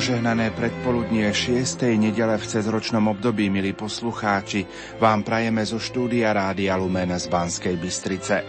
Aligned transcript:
Požehnané 0.00 0.48
predpoludnie 0.56 1.28
6. 1.28 1.84
nedele 2.00 2.40
v 2.40 2.48
cezročnom 2.48 3.04
období, 3.12 3.52
milí 3.52 3.76
poslucháči, 3.76 4.64
vám 4.96 5.20
prajeme 5.20 5.60
zo 5.60 5.76
štúdia 5.76 6.32
Rádia 6.32 6.72
Lumen 6.80 7.12
z 7.20 7.28
Banskej 7.28 7.76
Bystrice. 7.76 8.40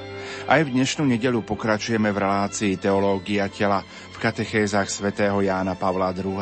Aj 0.48 0.64
v 0.64 0.72
dnešnú 0.72 1.04
nedelu 1.04 1.44
pokračujeme 1.44 2.08
v 2.16 2.22
relácii 2.24 2.80
Teológia 2.80 3.52
tela 3.52 3.84
v 3.84 4.16
katechézach 4.16 4.88
svätého 4.88 5.44
Jána 5.44 5.76
Pavla 5.76 6.16
II. 6.16 6.40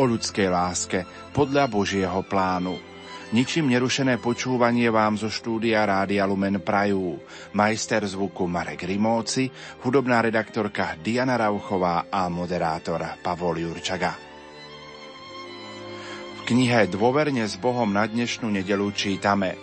o 0.00 0.02
ľudskej 0.08 0.48
láske 0.48 1.04
podľa 1.36 1.68
Božieho 1.68 2.24
plánu. 2.24 2.80
Ničím 3.36 3.68
nerušené 3.68 4.16
počúvanie 4.24 4.88
vám 4.88 5.20
zo 5.20 5.28
štúdia 5.28 5.84
Rádia 5.84 6.24
Lumen 6.24 6.64
prajú 6.64 7.20
majster 7.52 8.08
zvuku 8.08 8.48
Marek 8.48 8.88
Rimóci, 8.88 9.52
hudobná 9.84 10.24
redaktorka 10.24 10.96
Diana 10.96 11.36
Rauchová 11.36 12.08
a 12.08 12.32
moderátor 12.32 13.04
Pavol 13.20 13.68
Jurčaga. 13.68 14.29
Knihe 16.50 16.90
Dôverne 16.90 17.46
s 17.46 17.54
Bohom 17.54 17.86
na 17.86 18.10
dnešnú 18.10 18.50
nedelu 18.50 18.90
čítame 18.90 19.54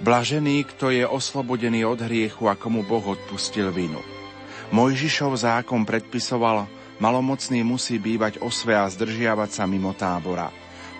Blažený, 0.00 0.64
kto 0.64 0.88
je 0.88 1.04
oslobodený 1.04 1.84
od 1.84 2.00
hriechu 2.08 2.48
a 2.48 2.56
komu 2.56 2.80
Boh 2.80 3.04
odpustil 3.04 3.68
vinu. 3.68 4.00
Mojžišov 4.72 5.36
zákon 5.36 5.84
predpisoval, 5.84 6.64
malomocný 6.96 7.60
musí 7.68 8.00
bývať 8.00 8.40
osve 8.40 8.72
a 8.72 8.88
zdržiavať 8.88 9.52
sa 9.52 9.68
mimo 9.68 9.92
tábora. 9.92 10.48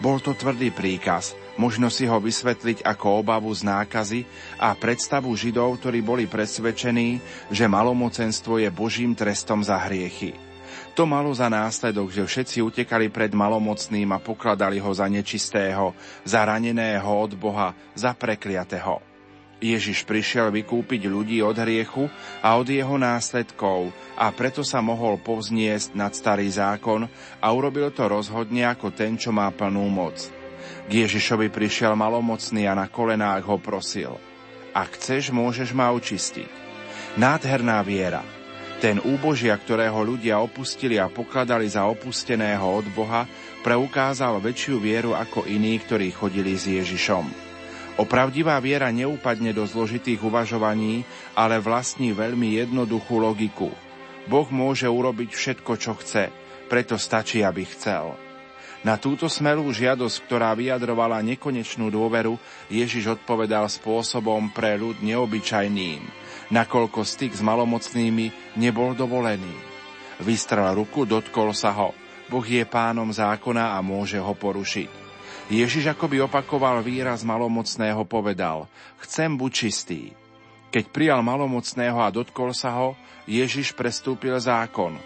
Bol 0.05 0.21
to 0.21 0.37
tvrdý 0.37 0.69
príkaz, 0.69 1.33
Možno 1.57 1.89
si 1.89 2.05
ho 2.05 2.21
vysvetliť 2.21 2.85
ako 2.85 3.25
obavu 3.25 3.49
z 3.53 3.65
nákazy 3.65 4.21
a 4.61 4.73
predstavu 4.73 5.33
Židov, 5.33 5.81
ktorí 5.81 6.05
boli 6.05 6.25
presvedčení, 6.29 7.21
že 7.49 7.69
malomocenstvo 7.69 8.61
je 8.61 8.69
Božím 8.73 9.13
trestom 9.17 9.65
za 9.65 9.77
hriechy. 9.81 10.52
To 10.93 11.09
malo 11.09 11.33
za 11.33 11.49
následok, 11.49 12.13
že 12.13 12.29
všetci 12.29 12.61
utekali 12.61 13.09
pred 13.09 13.33
malomocným 13.33 14.13
a 14.13 14.21
pokladali 14.21 14.77
ho 14.77 14.93
za 14.93 15.09
nečistého, 15.09 15.97
za 16.21 16.45
raneného 16.45 17.09
od 17.09 17.33
Boha, 17.33 17.73
za 17.97 18.13
prekliatého. 18.13 19.01
Ježiš 19.63 20.03
prišiel 20.05 20.51
vykúpiť 20.51 21.07
ľudí 21.07 21.39
od 21.41 21.55
hriechu 21.55 22.11
a 22.43 22.59
od 22.59 22.67
jeho 22.67 22.99
následkov 22.99 23.95
a 24.19 24.29
preto 24.35 24.67
sa 24.67 24.83
mohol 24.83 25.23
povzniesť 25.23 25.95
nad 25.95 26.13
starý 26.13 26.51
zákon 26.51 27.07
a 27.39 27.47
urobil 27.55 27.95
to 27.95 28.11
rozhodne 28.11 28.67
ako 28.67 28.91
ten, 28.91 29.15
čo 29.15 29.31
má 29.31 29.49
plnú 29.55 29.87
moc. 29.87 30.19
K 30.91 31.07
Ježišovi 31.07 31.49
prišiel 31.49 31.95
malomocný 31.95 32.67
a 32.67 32.75
na 32.75 32.91
kolenách 32.91 33.47
ho 33.47 33.57
prosil. 33.63 34.19
Ak 34.75 34.99
chceš, 34.99 35.31
môžeš 35.31 35.71
ma 35.73 35.95
očistiť. 35.95 36.51
Nádherná 37.17 37.81
viera. 37.87 38.42
Ten 38.83 38.99
úbožia, 38.99 39.55
ktorého 39.55 40.03
ľudia 40.03 40.43
opustili 40.43 40.99
a 40.99 41.07
pokladali 41.07 41.71
za 41.71 41.87
opusteného 41.87 42.67
od 42.67 42.83
Boha, 42.91 43.31
preukázal 43.63 44.43
väčšiu 44.43 44.83
vieru 44.83 45.15
ako 45.15 45.47
iní, 45.47 45.79
ktorí 45.79 46.11
chodili 46.11 46.59
s 46.59 46.67
Ježišom. 46.67 47.31
Opravdivá 48.03 48.59
viera 48.59 48.91
neúpadne 48.91 49.55
do 49.55 49.63
zložitých 49.63 50.19
uvažovaní, 50.27 51.07
ale 51.39 51.63
vlastní 51.63 52.11
veľmi 52.11 52.59
jednoduchú 52.59 53.23
logiku. 53.23 53.71
Boh 54.27 54.51
môže 54.51 54.91
urobiť 54.91 55.31
všetko, 55.31 55.73
čo 55.79 55.95
chce, 56.03 56.35
preto 56.67 56.99
stačí, 56.99 57.47
aby 57.47 57.63
chcel. 57.63 58.19
Na 58.83 58.99
túto 58.99 59.31
smelú 59.31 59.71
žiadosť, 59.71 60.27
ktorá 60.27 60.59
vyjadrovala 60.59 61.23
nekonečnú 61.23 61.87
dôveru, 61.87 62.35
Ježiš 62.67 63.15
odpovedal 63.15 63.71
spôsobom 63.71 64.51
pre 64.51 64.75
ľud 64.75 64.99
neobyčajným, 65.07 66.03
nakoľko 66.53 67.01
styk 67.01 67.33
s 67.33 67.41
malomocnými 67.41 68.55
nebol 68.61 68.93
dovolený. 68.93 69.51
Vystrel 70.21 70.77
ruku, 70.77 71.09
dotkol 71.09 71.57
sa 71.57 71.73
ho. 71.73 71.97
Boh 72.29 72.45
je 72.45 72.63
pánom 72.69 73.09
zákona 73.09 73.75
a 73.75 73.81
môže 73.81 74.21
ho 74.21 74.33
porušiť. 74.37 75.03
Ježiš 75.51 75.91
akoby 75.93 76.23
opakoval 76.23 76.81
výraz 76.85 77.27
malomocného 77.27 78.07
povedal, 78.07 78.71
chcem 79.03 79.35
buď 79.35 79.51
čistý. 79.53 80.03
Keď 80.73 80.89
prijal 80.89 81.21
malomocného 81.21 81.99
a 82.01 82.09
dotkol 82.09 82.57
sa 82.57 82.73
ho, 82.81 82.97
Ježiš 83.29 83.77
prestúpil 83.77 84.33
zákon. 84.41 84.97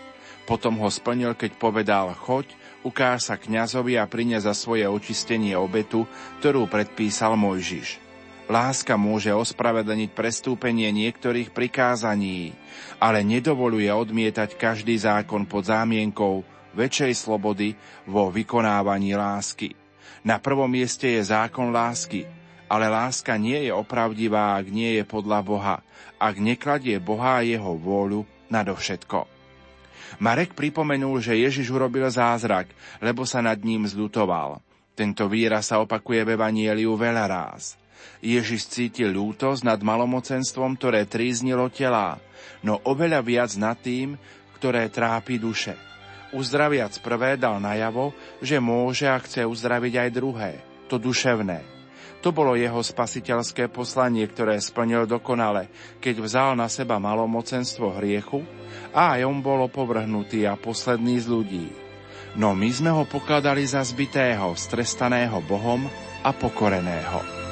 Potom 0.46 0.78
ho 0.78 0.86
splnil, 0.86 1.34
keď 1.34 1.58
povedal, 1.58 2.14
choď, 2.14 2.46
ukáž 2.86 3.26
sa 3.26 3.34
kňazovi 3.34 3.98
a 3.98 4.06
prine 4.06 4.38
za 4.38 4.54
svoje 4.54 4.86
očistenie 4.86 5.58
obetu, 5.58 6.06
ktorú 6.38 6.70
predpísal 6.70 7.34
Mojžiš. 7.34 8.05
Láska 8.46 8.94
môže 8.94 9.34
ospravedlniť 9.34 10.14
prestúpenie 10.14 10.94
niektorých 10.94 11.50
prikázaní, 11.50 12.54
ale 13.02 13.26
nedovoluje 13.26 13.90
odmietať 13.90 14.54
každý 14.54 14.94
zákon 15.02 15.50
pod 15.50 15.66
zámienkou 15.66 16.46
väčšej 16.78 17.26
slobody 17.26 17.74
vo 18.06 18.30
vykonávaní 18.30 19.18
lásky. 19.18 19.74
Na 20.22 20.38
prvom 20.38 20.70
mieste 20.70 21.18
je 21.18 21.26
zákon 21.26 21.74
lásky, 21.74 22.22
ale 22.70 22.86
láska 22.86 23.34
nie 23.34 23.66
je 23.66 23.72
opravdivá, 23.74 24.54
ak 24.54 24.70
nie 24.70 25.02
je 25.02 25.02
podľa 25.02 25.40
Boha, 25.42 25.76
ak 26.14 26.38
nekladie 26.38 27.02
Boha 27.02 27.42
a 27.42 27.46
jeho 27.46 27.74
vôľu 27.74 28.22
nadovšetko. 28.46 29.26
Marek 30.22 30.54
pripomenul, 30.54 31.18
že 31.18 31.34
Ježiš 31.34 31.66
urobil 31.74 32.06
zázrak, 32.06 32.70
lebo 33.02 33.26
sa 33.26 33.42
nad 33.42 33.58
ním 33.58 33.90
zľutoval. 33.90 34.62
Tento 34.94 35.26
výraz 35.26 35.74
sa 35.74 35.82
opakuje 35.82 36.22
v 36.22 36.38
Evanieliu 36.38 36.94
veľa 36.94 37.26
ráz. 37.26 37.74
Ježiš 38.24 38.68
cítil 38.70 39.14
ľútosť 39.14 39.62
nad 39.62 39.80
malomocenstvom, 39.80 40.76
ktoré 40.80 41.04
tríznilo 41.04 41.68
tela, 41.70 42.18
no 42.64 42.80
oveľa 42.82 43.20
viac 43.22 43.50
nad 43.60 43.76
tým, 43.78 44.16
ktoré 44.56 44.88
trápi 44.88 45.36
duše. 45.36 45.76
Uzdraviac 46.34 46.96
prvé 47.00 47.38
dal 47.38 47.62
najavo, 47.62 48.10
že 48.42 48.58
môže 48.58 49.06
a 49.06 49.16
chce 49.22 49.46
uzdraviť 49.46 49.94
aj 49.94 50.08
druhé, 50.10 50.50
to 50.90 50.98
duševné. 50.98 51.76
To 52.24 52.34
bolo 52.34 52.58
jeho 52.58 52.82
spasiteľské 52.82 53.70
poslanie, 53.70 54.26
ktoré 54.26 54.58
splnil 54.58 55.06
dokonale, 55.06 55.70
keď 56.02 56.26
vzal 56.26 56.50
na 56.58 56.66
seba 56.66 56.98
malomocenstvo 56.98 57.94
hriechu 58.02 58.42
a 58.90 59.14
aj 59.14 59.30
on 59.30 59.38
bol 59.38 59.70
opovrhnutý 59.70 60.42
a 60.48 60.58
posledný 60.58 61.22
z 61.22 61.26
ľudí. 61.30 61.66
No 62.34 62.52
my 62.52 62.68
sme 62.68 62.90
ho 62.90 63.06
pokladali 63.06 63.62
za 63.64 63.80
zbitého, 63.86 64.52
strestaného 64.58 65.38
Bohom 65.46 65.86
a 66.26 66.30
pokoreného. 66.34 67.45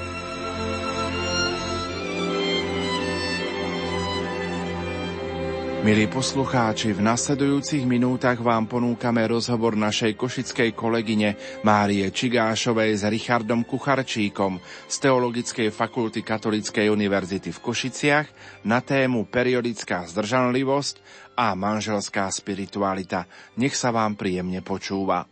Milí 5.85 6.09
poslucháči, 6.09 6.97
v 6.97 7.05
nasledujúcich 7.05 7.85
minútach 7.85 8.41
vám 8.41 8.65
ponúkame 8.65 9.21
rozhovor 9.29 9.77
našej 9.77 10.17
košickej 10.17 10.73
kolegyne 10.73 11.37
Márie 11.61 12.09
Čigášovej 12.09 12.97
s 12.97 13.05
Richardom 13.05 13.69
Kucharčíkom 13.69 14.65
z 14.89 14.97
Teologickej 14.97 15.69
fakulty 15.69 16.25
Katolíckej 16.25 16.89
univerzity 16.89 17.53
v 17.53 17.61
Košiciach 17.61 18.27
na 18.65 18.81
tému 18.81 19.29
periodická 19.29 20.09
zdržanlivosť 20.09 21.05
a 21.37 21.53
manželská 21.53 22.33
spiritualita. 22.33 23.29
Nech 23.61 23.77
sa 23.77 23.93
vám 23.93 24.17
príjemne 24.17 24.65
počúva. 24.65 25.29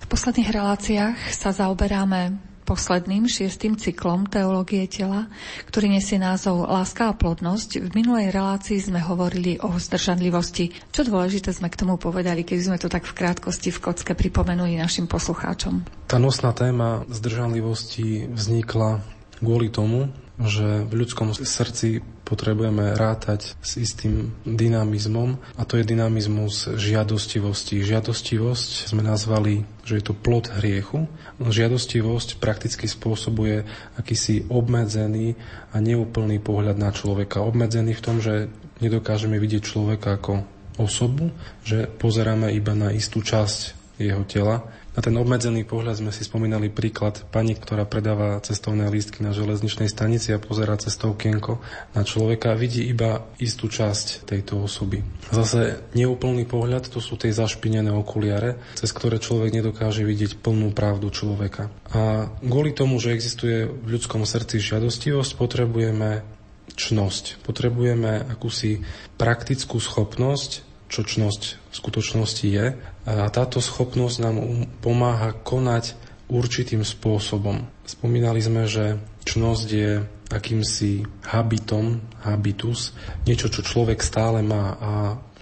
V 0.00 0.06
posledných 0.08 0.48
reláciách 0.56 1.36
sa 1.36 1.52
zaoberáme 1.52 2.55
posledným 2.66 3.30
šiestým 3.30 3.78
cyklom 3.78 4.26
teológie 4.26 4.90
tela, 4.90 5.30
ktorý 5.70 5.94
nesie 5.94 6.18
názov 6.18 6.66
Láska 6.66 7.14
a 7.14 7.14
plodnosť. 7.14 7.86
V 7.86 7.90
minulej 7.94 8.34
relácii 8.34 8.82
sme 8.82 8.98
hovorili 8.98 9.62
o 9.62 9.70
zdržanlivosti. 9.78 10.74
Čo 10.90 11.06
dôležité 11.06 11.54
sme 11.54 11.70
k 11.70 11.78
tomu 11.78 11.94
povedali, 11.94 12.42
keď 12.42 12.58
sme 12.58 12.76
to 12.82 12.90
tak 12.90 13.06
v 13.06 13.14
krátkosti 13.14 13.70
v 13.70 13.78
kocke 13.78 14.12
pripomenuli 14.18 14.74
našim 14.74 15.06
poslucháčom? 15.06 15.86
Tá 16.10 16.18
nosná 16.18 16.50
téma 16.50 17.06
zdržanlivosti 17.06 18.26
vznikla 18.26 18.98
kvôli 19.38 19.70
tomu, 19.70 20.10
že 20.42 20.84
v 20.84 21.06
ľudskom 21.06 21.32
srdci 21.32 22.02
potrebujeme 22.26 22.98
rátať 22.98 23.54
s 23.62 23.78
istým 23.78 24.34
dynamizmom 24.42 25.38
a 25.54 25.62
to 25.62 25.78
je 25.78 25.86
dynamizmus 25.86 26.74
žiadostivosti. 26.74 27.86
Žiadostivosť 27.86 28.90
sme 28.90 29.06
nazvali, 29.06 29.62
že 29.86 30.02
je 30.02 30.04
to 30.10 30.18
plod 30.18 30.50
hriechu. 30.58 31.06
Žiadostivosť 31.38 32.42
prakticky 32.42 32.90
spôsobuje 32.90 33.62
akýsi 33.94 34.50
obmedzený 34.50 35.38
a 35.70 35.78
neúplný 35.78 36.42
pohľad 36.42 36.74
na 36.74 36.90
človeka. 36.90 37.46
Obmedzený 37.46 37.94
v 37.94 38.04
tom, 38.04 38.18
že 38.18 38.50
nedokážeme 38.82 39.38
vidieť 39.38 39.62
človeka 39.62 40.18
ako 40.18 40.42
osobu, 40.82 41.30
že 41.62 41.86
pozeráme 41.86 42.50
iba 42.52 42.74
na 42.74 42.90
istú 42.90 43.22
časť 43.22 43.86
jeho 44.02 44.26
tela 44.28 44.66
na 44.96 45.04
ten 45.04 45.12
obmedzený 45.12 45.68
pohľad 45.68 46.00
sme 46.00 46.08
si 46.08 46.24
spomínali 46.24 46.72
príklad 46.72 47.20
pani, 47.28 47.52
ktorá 47.52 47.84
predáva 47.84 48.40
cestovné 48.40 48.88
lístky 48.88 49.20
na 49.20 49.36
železničnej 49.36 49.92
stanici 49.92 50.32
a 50.32 50.40
pozera 50.40 50.80
cez 50.80 50.96
to 50.96 51.12
okienko 51.12 51.60
na 51.92 52.00
človeka 52.00 52.56
a 52.56 52.58
vidí 52.58 52.80
iba 52.88 53.28
istú 53.36 53.68
časť 53.68 54.24
tejto 54.24 54.64
osoby. 54.64 55.04
Zase 55.28 55.84
neúplný 55.92 56.48
pohľad 56.48 56.88
to 56.88 57.04
sú 57.04 57.20
tie 57.20 57.28
zašpinené 57.28 57.92
okuliare, 57.92 58.56
cez 58.72 58.88
ktoré 58.96 59.20
človek 59.20 59.52
nedokáže 59.52 60.00
vidieť 60.00 60.40
plnú 60.40 60.72
pravdu 60.72 61.12
človeka. 61.12 61.68
A 61.92 62.32
kvôli 62.40 62.72
tomu, 62.72 62.96
že 62.96 63.12
existuje 63.12 63.68
v 63.68 64.00
ľudskom 64.00 64.24
srdci 64.24 64.64
žiadostivosť, 64.64 65.36
potrebujeme 65.36 66.24
čnosť. 66.72 67.44
Potrebujeme 67.44 68.32
akúsi 68.32 68.80
praktickú 69.20 69.76
schopnosť 69.76 70.66
čo 70.86 71.02
čnosť 71.02 71.42
v 71.58 71.74
skutočnosti 71.74 72.46
je. 72.46 72.66
A 73.06 73.30
táto 73.30 73.62
schopnosť 73.62 74.16
nám 74.18 74.36
um, 74.42 74.66
pomáha 74.82 75.30
konať 75.32 75.94
určitým 76.26 76.82
spôsobom. 76.82 77.62
Spomínali 77.86 78.42
sme, 78.42 78.66
že 78.66 78.98
čnosť 79.22 79.68
je 79.70 80.02
akýmsi 80.26 81.06
habitom, 81.30 82.02
habitus, 82.26 82.90
niečo, 83.30 83.46
čo 83.46 83.62
človek 83.62 84.02
stále 84.02 84.42
má 84.42 84.74
a 84.82 84.90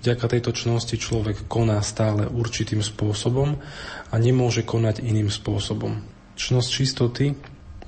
vďaka 0.05 0.29
tejto 0.29 0.53
čnosti 0.53 1.01
človek 1.01 1.49
koná 1.49 1.81
stále 1.81 2.29
určitým 2.29 2.85
spôsobom 2.85 3.57
a 4.13 4.15
nemôže 4.21 4.61
konať 4.61 5.01
iným 5.01 5.33
spôsobom. 5.33 6.05
Čnosť 6.37 6.69
čistoty 6.69 7.33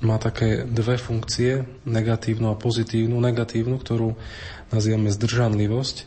má 0.01 0.17
také 0.17 0.65
dve 0.65 0.97
funkcie, 0.97 1.65
negatívnu 1.85 2.49
a 2.49 2.57
pozitívnu. 2.57 3.17
Negatívnu, 3.17 3.77
ktorú 3.77 4.17
nazývame 4.73 5.13
zdržanlivosť 5.13 5.97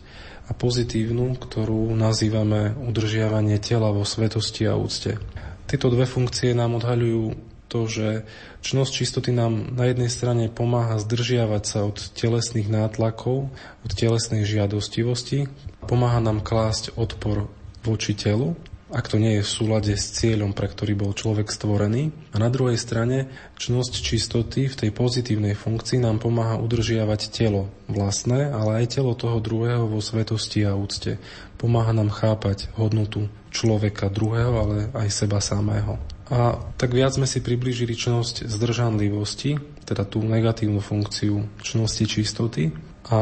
a 0.51 0.53
pozitívnu, 0.53 1.39
ktorú 1.39 1.95
nazývame 1.95 2.75
udržiavanie 2.75 3.63
tela 3.63 3.95
vo 3.95 4.03
svetosti 4.03 4.67
a 4.67 4.75
úcte. 4.75 5.23
Tieto 5.71 5.87
dve 5.95 6.11
funkcie 6.11 6.51
nám 6.51 6.75
odhaľujú 6.83 7.39
to, 7.71 7.87
že 7.87 8.27
čnosť 8.67 8.91
čistoty 8.91 9.31
nám 9.31 9.79
na 9.79 9.87
jednej 9.87 10.11
strane 10.11 10.51
pomáha 10.51 10.99
zdržiavať 10.99 11.63
sa 11.63 11.87
od 11.87 12.03
telesných 12.19 12.67
nátlakov, 12.67 13.47
od 13.87 13.91
telesnej 13.95 14.43
žiadostivosti, 14.43 15.47
pomáha 15.87 16.19
nám 16.19 16.43
klásť 16.43 16.99
odpor 16.99 17.47
voči 17.87 18.19
telu 18.19 18.59
ak 18.91 19.07
to 19.07 19.23
nie 19.23 19.39
je 19.39 19.47
v 19.47 19.55
súlade 19.55 19.95
s 19.95 20.11
cieľom, 20.19 20.51
pre 20.51 20.67
ktorý 20.67 20.99
bol 20.99 21.15
človek 21.15 21.47
stvorený. 21.51 22.11
A 22.35 22.43
na 22.43 22.51
druhej 22.51 22.75
strane, 22.75 23.31
čnosť 23.57 24.03
čistoty 24.03 24.67
v 24.67 24.79
tej 24.79 24.91
pozitívnej 24.91 25.55
funkcii 25.55 26.03
nám 26.03 26.19
pomáha 26.19 26.59
udržiavať 26.59 27.31
telo 27.31 27.71
vlastné, 27.87 28.51
ale 28.51 28.83
aj 28.83 28.99
telo 28.99 29.15
toho 29.15 29.39
druhého 29.39 29.87
vo 29.87 30.03
svetosti 30.03 30.67
a 30.67 30.75
úcte. 30.75 31.23
Pomáha 31.55 31.95
nám 31.95 32.11
chápať 32.11 32.71
hodnotu 32.75 33.31
človeka 33.55 34.11
druhého, 34.11 34.53
ale 34.59 34.77
aj 34.91 35.09
seba 35.11 35.39
samého. 35.39 35.99
A 36.31 36.59
tak 36.79 36.95
viac 36.95 37.15
sme 37.15 37.27
si 37.27 37.43
priblížili 37.43 37.99
čnosť 37.99 38.47
zdržanlivosti, 38.47 39.59
teda 39.83 40.07
tú 40.07 40.23
negatívnu 40.23 40.79
funkciu 40.79 41.47
čnosti 41.59 42.07
čistoty, 42.07 42.71
a 43.09 43.21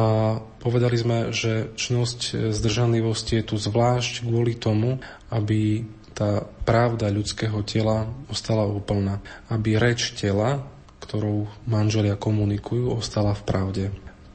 povedali 0.58 0.98
sme, 0.98 1.18
že 1.30 1.70
čnosť 1.78 2.50
zdržanlivosti 2.50 3.38
je 3.38 3.44
tu 3.46 3.56
zvlášť 3.60 4.26
kvôli 4.26 4.58
tomu, 4.58 4.98
aby 5.30 5.86
tá 6.18 6.42
pravda 6.66 7.14
ľudského 7.14 7.62
tela 7.62 8.10
ostala 8.26 8.66
úplná. 8.66 9.22
Aby 9.46 9.78
reč 9.78 10.18
tela, 10.18 10.66
ktorou 10.98 11.46
manželia 11.62 12.18
komunikujú, 12.18 12.90
ostala 12.90 13.38
v 13.38 13.42
pravde. 13.46 13.84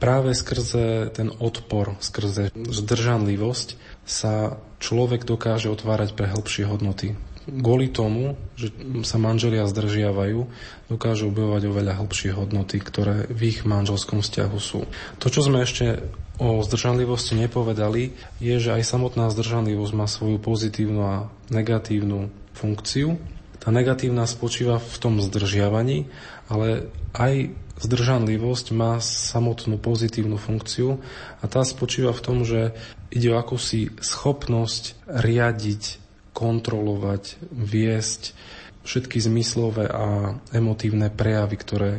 Práve 0.00 0.32
skrze 0.32 1.12
ten 1.12 1.28
odpor, 1.28 2.00
skrze 2.00 2.50
zdržanlivosť 2.56 3.76
sa 4.08 4.56
človek 4.80 5.28
dokáže 5.28 5.68
otvárať 5.68 6.16
pre 6.16 6.28
hĺbšie 6.32 6.64
hodnoty 6.64 7.16
kvôli 7.44 7.92
tomu, 7.92 8.36
že 8.56 8.72
sa 9.04 9.20
manželia 9.20 9.68
zdržiavajú, 9.68 10.48
dokážu 10.88 11.28
objavovať 11.28 11.62
oveľa 11.68 12.00
hlbšie 12.00 12.32
hodnoty, 12.32 12.80
ktoré 12.80 13.28
v 13.28 13.40
ich 13.52 13.58
manželskom 13.68 14.24
vzťahu 14.24 14.58
sú. 14.60 14.88
To, 15.20 15.26
čo 15.28 15.44
sme 15.44 15.64
ešte 15.64 16.00
o 16.40 16.64
zdržanlivosti 16.64 17.38
nepovedali, 17.38 18.16
je, 18.42 18.54
že 18.58 18.74
aj 18.74 18.82
samotná 18.82 19.30
zdržanlivosť 19.30 19.92
má 19.94 20.06
svoju 20.08 20.40
pozitívnu 20.42 21.00
a 21.04 21.14
negatívnu 21.52 22.32
funkciu. 22.56 23.20
Tá 23.62 23.70
negatívna 23.70 24.26
spočíva 24.26 24.76
v 24.82 24.96
tom 24.98 25.22
zdržiavaní, 25.22 26.10
ale 26.50 26.90
aj 27.14 27.54
zdržanlivosť 27.80 28.66
má 28.74 29.02
samotnú 29.02 29.78
pozitívnu 29.78 30.38
funkciu 30.38 31.02
a 31.42 31.44
tá 31.50 31.66
spočíva 31.66 32.14
v 32.14 32.24
tom, 32.24 32.38
že 32.46 32.74
ide 33.10 33.34
o 33.34 33.38
akúsi 33.38 33.90
schopnosť 33.98 34.98
riadiť 35.06 36.03
kontrolovať, 36.34 37.38
viesť 37.54 38.34
všetky 38.84 39.16
zmyslové 39.22 39.88
a 39.88 40.36
emotívne 40.52 41.08
prejavy, 41.08 41.56
ktoré 41.56 41.92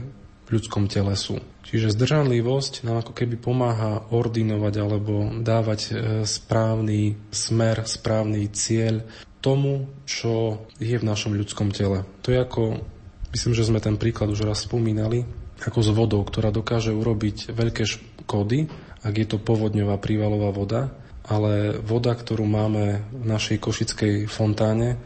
v 0.46 0.50
ľudskom 0.54 0.86
tele 0.86 1.18
sú. 1.18 1.42
Čiže 1.66 1.98
zdržanlivosť 1.98 2.86
nám 2.86 3.02
ako 3.02 3.18
keby 3.18 3.42
pomáha 3.42 4.06
ordinovať 4.14 4.74
alebo 4.78 5.34
dávať 5.42 5.80
e, 5.82 5.92
správny 6.22 7.18
smer, 7.34 7.90
správny 7.90 8.46
cieľ 8.54 9.02
tomu, 9.42 9.90
čo 10.06 10.62
je 10.78 10.94
v 10.94 11.08
našom 11.08 11.34
ľudskom 11.34 11.74
tele. 11.74 12.06
To 12.22 12.30
je 12.30 12.38
ako, 12.38 12.86
myslím, 13.34 13.54
že 13.58 13.66
sme 13.66 13.82
ten 13.82 13.98
príklad 13.98 14.30
už 14.30 14.46
raz 14.46 14.62
spomínali, 14.62 15.26
ako 15.66 15.80
s 15.82 15.90
vodou, 15.90 16.22
ktorá 16.22 16.54
dokáže 16.54 16.94
urobiť 16.94 17.50
veľké 17.50 17.84
škody, 17.90 18.70
ak 19.02 19.14
je 19.18 19.26
to 19.26 19.42
povodňová 19.42 19.98
prívalová 19.98 20.54
voda, 20.54 20.94
ale 21.26 21.82
voda, 21.82 22.14
ktorú 22.14 22.46
máme 22.46 23.02
v 23.10 23.26
našej 23.26 23.58
košickej 23.58 24.14
fontáne, 24.30 25.02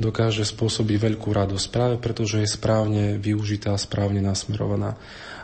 dokáže 0.00 0.48
spôsobiť 0.48 0.96
veľkú 0.98 1.28
radosť 1.30 1.66
práve 1.68 1.96
preto, 2.00 2.24
že 2.24 2.42
je 2.44 2.48
správne 2.48 3.20
využitá, 3.20 3.76
správne 3.76 4.24
nasmerovaná. 4.24 4.96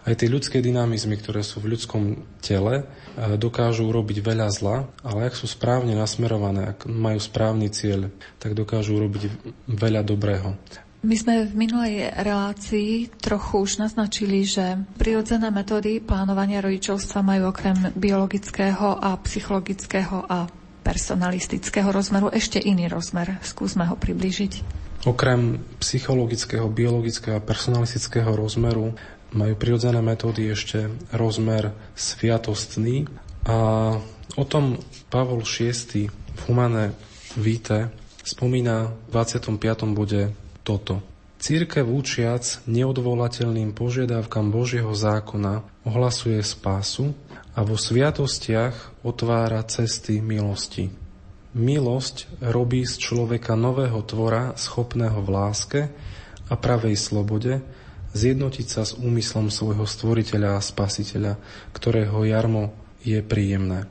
Aj 0.09 0.15
tie 0.17 0.31
ľudské 0.31 0.65
dynamizmy, 0.65 1.21
ktoré 1.21 1.45
sú 1.45 1.61
v 1.61 1.77
ľudskom 1.77 2.25
tele, 2.41 2.81
e, 2.81 3.37
dokážu 3.37 3.85
urobiť 3.85 4.25
veľa 4.25 4.49
zla, 4.49 4.89
ale 5.05 5.29
ak 5.29 5.37
sú 5.37 5.45
správne 5.45 5.93
nasmerované, 5.93 6.73
ak 6.73 6.89
majú 6.89 7.21
správny 7.21 7.69
cieľ, 7.69 8.09
tak 8.41 8.57
dokážu 8.57 8.97
urobiť 8.97 9.29
veľa 9.69 10.01
dobrého. 10.01 10.57
My 10.99 11.15
sme 11.15 11.47
v 11.47 11.55
minulej 11.55 12.11
relácii 12.11 13.23
trochu 13.23 13.63
už 13.63 13.79
naznačili, 13.79 14.43
že 14.43 14.83
prirodzené 14.99 15.47
metódy 15.55 16.03
plánovania 16.03 16.59
rodičovstva 16.59 17.23
majú 17.23 17.55
okrem 17.55 17.95
biologického 17.95 18.99
a 18.99 19.15
psychologického 19.23 20.27
a 20.27 20.51
personalistického 20.83 21.95
rozmeru 21.95 22.35
ešte 22.35 22.59
iný 22.59 22.91
rozmer. 22.91 23.39
Skúsme 23.47 23.87
ho 23.87 23.95
približiť. 23.95 24.53
Okrem 25.07 25.63
psychologického, 25.79 26.67
biologického 26.67 27.39
a 27.39 27.47
personalistického 27.47 28.35
rozmeru 28.35 28.99
majú 29.31 29.55
prirodzené 29.55 30.03
metódy 30.03 30.51
ešte 30.51 30.91
rozmer 31.15 31.79
sviatostný 31.95 33.07
a 33.47 33.95
o 34.35 34.45
tom 34.51 34.83
Pavol 35.15 35.47
VI 35.47 36.11
v 36.11 36.41
Humane 36.51 36.91
Vitae 37.39 37.87
spomína 38.27 38.91
v 39.07 39.15
25. 39.15 39.95
bode 39.95 40.48
toto. 40.69 41.01
Církev 41.41 41.89
učiac 41.89 42.61
neodvolateľným 42.69 43.73
požiadavkám 43.73 44.53
Božieho 44.53 44.93
zákona 44.93 45.65
ohlasuje 45.89 46.45
spásu 46.45 47.17
a 47.57 47.65
vo 47.65 47.81
sviatostiach 47.81 49.01
otvára 49.01 49.65
cesty 49.65 50.21
milosti. 50.21 50.93
Milosť 51.57 52.29
robí 52.45 52.85
z 52.85 53.01
človeka 53.01 53.57
nového 53.57 54.03
tvora 54.05 54.53
schopného 54.61 55.25
v 55.25 55.29
láske 55.33 55.81
a 56.51 56.55
pravej 56.59 56.99
slobode 56.99 57.65
zjednotiť 58.13 58.67
sa 58.67 58.83
s 58.83 58.99
úmyslom 58.99 59.49
svojho 59.49 59.87
stvoriteľa 59.87 60.59
a 60.59 60.65
spasiteľa, 60.65 61.39
ktorého 61.71 62.19
jarmo 62.27 62.75
je 63.07 63.23
príjemné. 63.23 63.87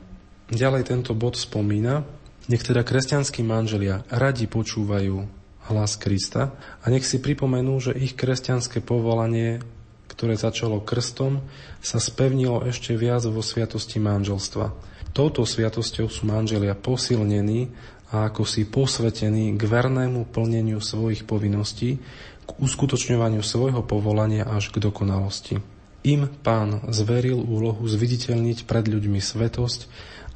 Ďalej 0.52 0.92
tento 0.92 1.16
bod 1.16 1.40
spomína, 1.40 2.04
nech 2.52 2.60
teda 2.60 2.84
kresťanskí 2.84 3.40
manželia 3.40 4.04
radi 4.12 4.44
počúvajú 4.44 5.37
hlas 5.68 6.00
Krista 6.00 6.52
a 6.82 6.84
nech 6.88 7.04
si 7.04 7.20
pripomenú, 7.20 7.78
že 7.78 7.96
ich 7.96 8.16
kresťanské 8.16 8.80
povolanie, 8.80 9.60
ktoré 10.08 10.34
začalo 10.34 10.82
krstom, 10.82 11.44
sa 11.84 12.00
spevnilo 12.00 12.64
ešte 12.66 12.96
viac 12.96 13.22
vo 13.28 13.44
sviatosti 13.44 14.00
manželstva. 14.02 14.72
Touto 15.12 15.44
sviatosťou 15.44 16.08
sú 16.08 16.28
manželia 16.28 16.76
posilnení 16.76 17.70
a 18.08 18.32
ako 18.32 18.48
si 18.48 18.64
posvetení 18.64 19.52
k 19.56 19.62
vernému 19.68 20.32
plneniu 20.32 20.80
svojich 20.80 21.28
povinností, 21.28 22.00
k 22.48 22.50
uskutočňovaniu 22.56 23.44
svojho 23.44 23.84
povolania 23.84 24.48
až 24.48 24.72
k 24.72 24.80
dokonalosti. 24.80 25.60
Im 26.08 26.30
pán 26.40 26.88
zveril 26.88 27.36
úlohu 27.36 27.84
zviditeľniť 27.84 28.64
pred 28.64 28.88
ľuďmi 28.88 29.20
svetosť 29.20 29.80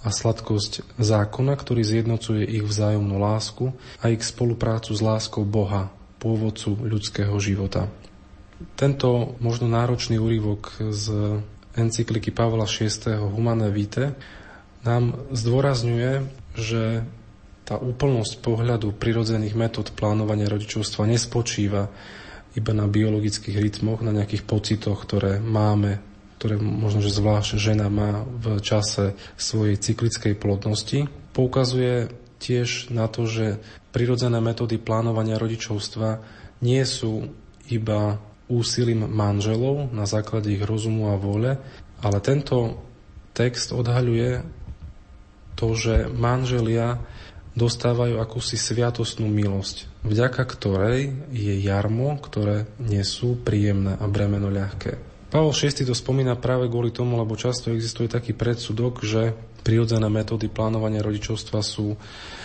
a 0.03 0.09
sladkosť 0.11 0.99
zákona, 0.99 1.55
ktorý 1.55 1.87
zjednocuje 1.87 2.43
ich 2.43 2.67
vzájomnú 2.67 3.23
lásku 3.23 3.71
a 4.03 4.11
ich 4.11 4.27
spoluprácu 4.27 4.91
s 4.93 5.01
láskou 5.01 5.47
Boha, 5.47 5.95
pôvodcu 6.19 6.75
ľudského 6.75 7.35
života. 7.39 7.87
Tento 8.79 9.35
možno 9.43 9.71
náročný 9.71 10.19
úryvok 10.19 10.79
z 10.91 11.39
encykliky 11.75 12.31
Pavla 12.31 12.67
VI. 12.67 13.19
Humane 13.19 13.71
Vitae 13.71 14.15
nám 14.83 15.19
zdôrazňuje, 15.31 16.27
že 16.59 17.07
tá 17.63 17.79
úplnosť 17.79 18.43
pohľadu 18.43 18.99
prirodzených 18.99 19.55
metód 19.55 19.95
plánovania 19.95 20.51
rodičovstva 20.51 21.07
nespočíva 21.07 21.87
iba 22.53 22.73
na 22.77 22.85
biologických 22.85 23.57
rytmoch, 23.57 24.05
na 24.05 24.13
nejakých 24.13 24.45
pocitoch, 24.45 24.99
ktoré 25.07 25.41
máme 25.41 26.12
ktoré 26.43 26.59
možno, 26.59 26.99
že 26.99 27.15
zvlášť 27.15 27.55
žena 27.55 27.87
má 27.87 28.27
v 28.27 28.59
čase 28.59 29.15
svojej 29.39 29.79
cyklickej 29.79 30.35
plodnosti. 30.35 31.07
Poukazuje 31.31 32.11
tiež 32.43 32.91
na 32.91 33.07
to, 33.07 33.31
že 33.31 33.63
prirodzené 33.95 34.43
metódy 34.43 34.83
plánovania 34.83 35.39
rodičovstva 35.39 36.19
nie 36.67 36.83
sú 36.83 37.31
iba 37.71 38.19
úsilím 38.51 39.07
manželov 39.07 39.95
na 39.95 40.03
základe 40.03 40.51
ich 40.51 40.67
rozumu 40.67 41.15
a 41.15 41.17
vôle, 41.17 41.63
ale 42.03 42.19
tento 42.19 42.83
text 43.39 43.71
odhaľuje 43.71 44.43
to 45.55 45.79
že 45.79 46.11
manželia 46.11 46.99
dostávajú 47.55 48.19
akúsi 48.19 48.59
sviatostnú 48.59 49.31
milosť, 49.31 49.87
vďaka 50.03 50.43
ktorej 50.43 51.31
je 51.31 51.55
jarmo, 51.63 52.19
ktoré 52.19 52.67
nesú 52.83 53.39
príjemné 53.39 53.95
a 53.95 54.11
bremeno 54.11 54.51
ľahké. 54.51 55.12
Pavol 55.33 55.57
VI 55.57 55.89
to 55.89 55.97
spomína 55.97 56.37
práve 56.37 56.69
kvôli 56.69 56.93
tomu, 56.93 57.17
lebo 57.17 57.41
často 57.41 57.73
existuje 57.73 58.05
taký 58.05 58.37
predsudok, 58.37 59.01
že 59.01 59.33
prirodzené 59.65 60.05
metódy 60.13 60.53
plánovania 60.53 61.01
rodičovstva 61.01 61.65
sú 61.65 61.97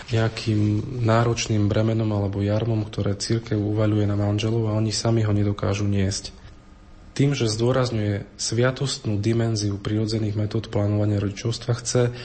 nejakým 0.08 0.80
náročným 1.04 1.68
bremenom 1.68 2.08
alebo 2.16 2.40
jarmom, 2.40 2.88
ktoré 2.88 3.12
církev 3.12 3.60
uvaľuje 3.60 4.08
na 4.08 4.16
manželov 4.16 4.72
a 4.72 4.78
oni 4.80 4.88
sami 4.88 5.20
ho 5.20 5.36
nedokážu 5.36 5.84
niesť. 5.84 6.32
Tým, 7.12 7.36
že 7.36 7.52
zdôrazňuje 7.52 8.24
sviatostnú 8.40 9.20
dimenziu 9.20 9.76
prirodzených 9.76 10.38
metód 10.38 10.72
plánovania 10.72 11.20
rodičovstva, 11.20 11.76
chce 11.76 12.16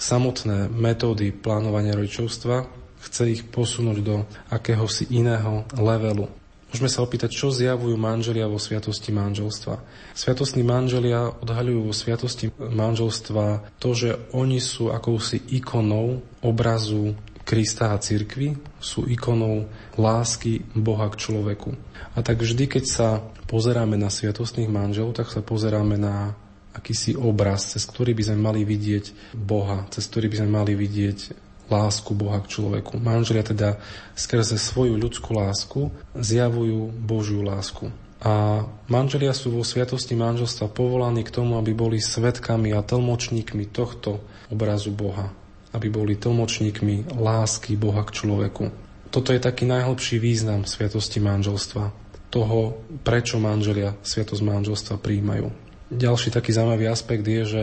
samotné 0.00 0.72
metódy 0.72 1.36
plánovania 1.36 1.92
rodičovstva, 1.92 2.64
chce 3.04 3.22
ich 3.28 3.42
posunúť 3.44 3.98
do 4.00 4.24
akéhosi 4.48 5.04
iného 5.12 5.68
levelu. 5.76 6.37
Môžeme 6.68 6.92
sa 6.92 7.00
opýtať, 7.00 7.32
čo 7.32 7.48
zjavujú 7.48 7.96
manželia 7.96 8.44
vo 8.44 8.60
sviatosti 8.60 9.08
manželstva. 9.08 9.80
Sviatostní 10.12 10.60
manželia 10.60 11.32
odhaľujú 11.40 11.80
vo 11.88 11.94
sviatosti 11.96 12.52
manželstva 12.60 13.76
to, 13.80 13.96
že 13.96 14.10
oni 14.36 14.60
sú 14.60 14.92
akousi 14.92 15.40
ikonou 15.56 16.20
obrazu 16.44 17.16
Krista 17.48 17.96
a 17.96 18.02
cirkvi, 18.02 18.60
sú 18.76 19.08
ikonou 19.08 19.64
lásky 19.96 20.60
Boha 20.76 21.08
k 21.08 21.16
človeku. 21.16 21.72
A 22.12 22.20
tak 22.20 22.44
vždy, 22.44 22.68
keď 22.68 22.84
sa 22.84 23.08
pozeráme 23.48 23.96
na 23.96 24.12
sviatostných 24.12 24.68
manželov, 24.68 25.16
tak 25.16 25.32
sa 25.32 25.40
pozeráme 25.40 25.96
na 25.96 26.36
akýsi 26.76 27.16
obraz, 27.16 27.72
cez 27.72 27.88
ktorý 27.88 28.12
by 28.12 28.22
sme 28.28 28.38
mali 28.44 28.68
vidieť 28.68 29.32
Boha, 29.32 29.88
cez 29.88 30.04
ktorý 30.04 30.28
by 30.28 30.36
sme 30.44 30.50
mali 30.52 30.76
vidieť 30.76 31.47
lásku 31.68 32.10
Boha 32.16 32.40
k 32.42 32.50
človeku. 32.58 32.96
Manželia 33.00 33.44
teda 33.44 33.80
skrze 34.16 34.56
svoju 34.56 34.96
ľudskú 34.96 35.36
lásku 35.36 35.92
zjavujú 36.16 36.90
Božiu 36.92 37.44
lásku. 37.44 37.92
A 38.18 38.66
manželia 38.90 39.30
sú 39.30 39.54
vo 39.54 39.62
sviatosti 39.62 40.18
manželstva 40.18 40.66
povolaní 40.74 41.22
k 41.22 41.30
tomu, 41.30 41.54
aby 41.54 41.70
boli 41.70 42.02
svetkami 42.02 42.74
a 42.74 42.82
tlmočníkmi 42.82 43.70
tohto 43.70 44.18
obrazu 44.50 44.90
Boha. 44.90 45.30
Aby 45.70 45.86
boli 45.92 46.18
tlmočníkmi 46.18 47.14
lásky 47.14 47.78
Boha 47.78 48.02
k 48.02 48.10
človeku. 48.10 48.74
Toto 49.08 49.30
je 49.30 49.40
taký 49.40 49.64
najhlbší 49.70 50.18
význam 50.18 50.66
sviatosti 50.66 51.22
manželstva. 51.22 51.94
Toho, 52.28 52.82
prečo 53.06 53.40
manželia 53.40 53.96
sviatosť 54.02 54.42
manželstva 54.44 55.00
príjmajú. 55.00 55.48
Ďalší 55.88 56.28
taký 56.28 56.52
zaujímavý 56.52 56.92
aspekt 56.92 57.24
je, 57.24 57.42
že 57.48 57.62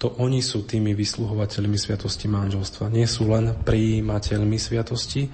to 0.00 0.16
oni 0.16 0.40
sú 0.40 0.64
tými 0.64 0.96
vysluhovateľmi 0.96 1.76
sviatosti 1.76 2.24
manželstva. 2.24 2.88
Nie 2.88 3.04
sú 3.04 3.28
len 3.28 3.52
prijímateľmi 3.52 4.56
sviatosti, 4.56 5.28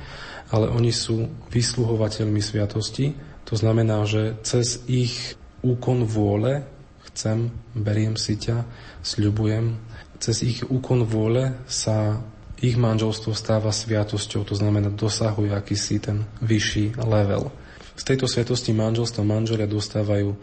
ale 0.51 0.67
oni 0.67 0.91
sú 0.91 1.31
vysluhovateľmi 1.55 2.43
sviatosti. 2.43 3.15
To 3.47 3.55
znamená, 3.55 4.03
že 4.11 4.35
cez 4.43 4.83
ich 4.91 5.39
úkon 5.63 6.03
vôle 6.03 6.67
chcem, 7.07 7.55
beriem 7.79 8.19
si 8.19 8.35
ťa, 8.35 8.67
sľubujem, 9.07 9.79
cez 10.19 10.43
ich 10.43 10.67
úkon 10.67 11.07
vôle 11.07 11.55
sa 11.71 12.19
ich 12.59 12.75
manželstvo 12.75 13.39
stáva 13.39 13.71
sviatosťou, 13.71 14.43
to 14.43 14.59
znamená 14.59 14.91
dosahuje 14.91 15.55
akýsi 15.55 16.03
ten 16.03 16.27
vyšší 16.43 16.99
level. 17.07 17.55
Z 17.95 18.03
tejto 18.03 18.27
sviatosti 18.27 18.75
manželstva 18.75 19.23
manželia 19.23 19.71
dostávajú 19.71 20.35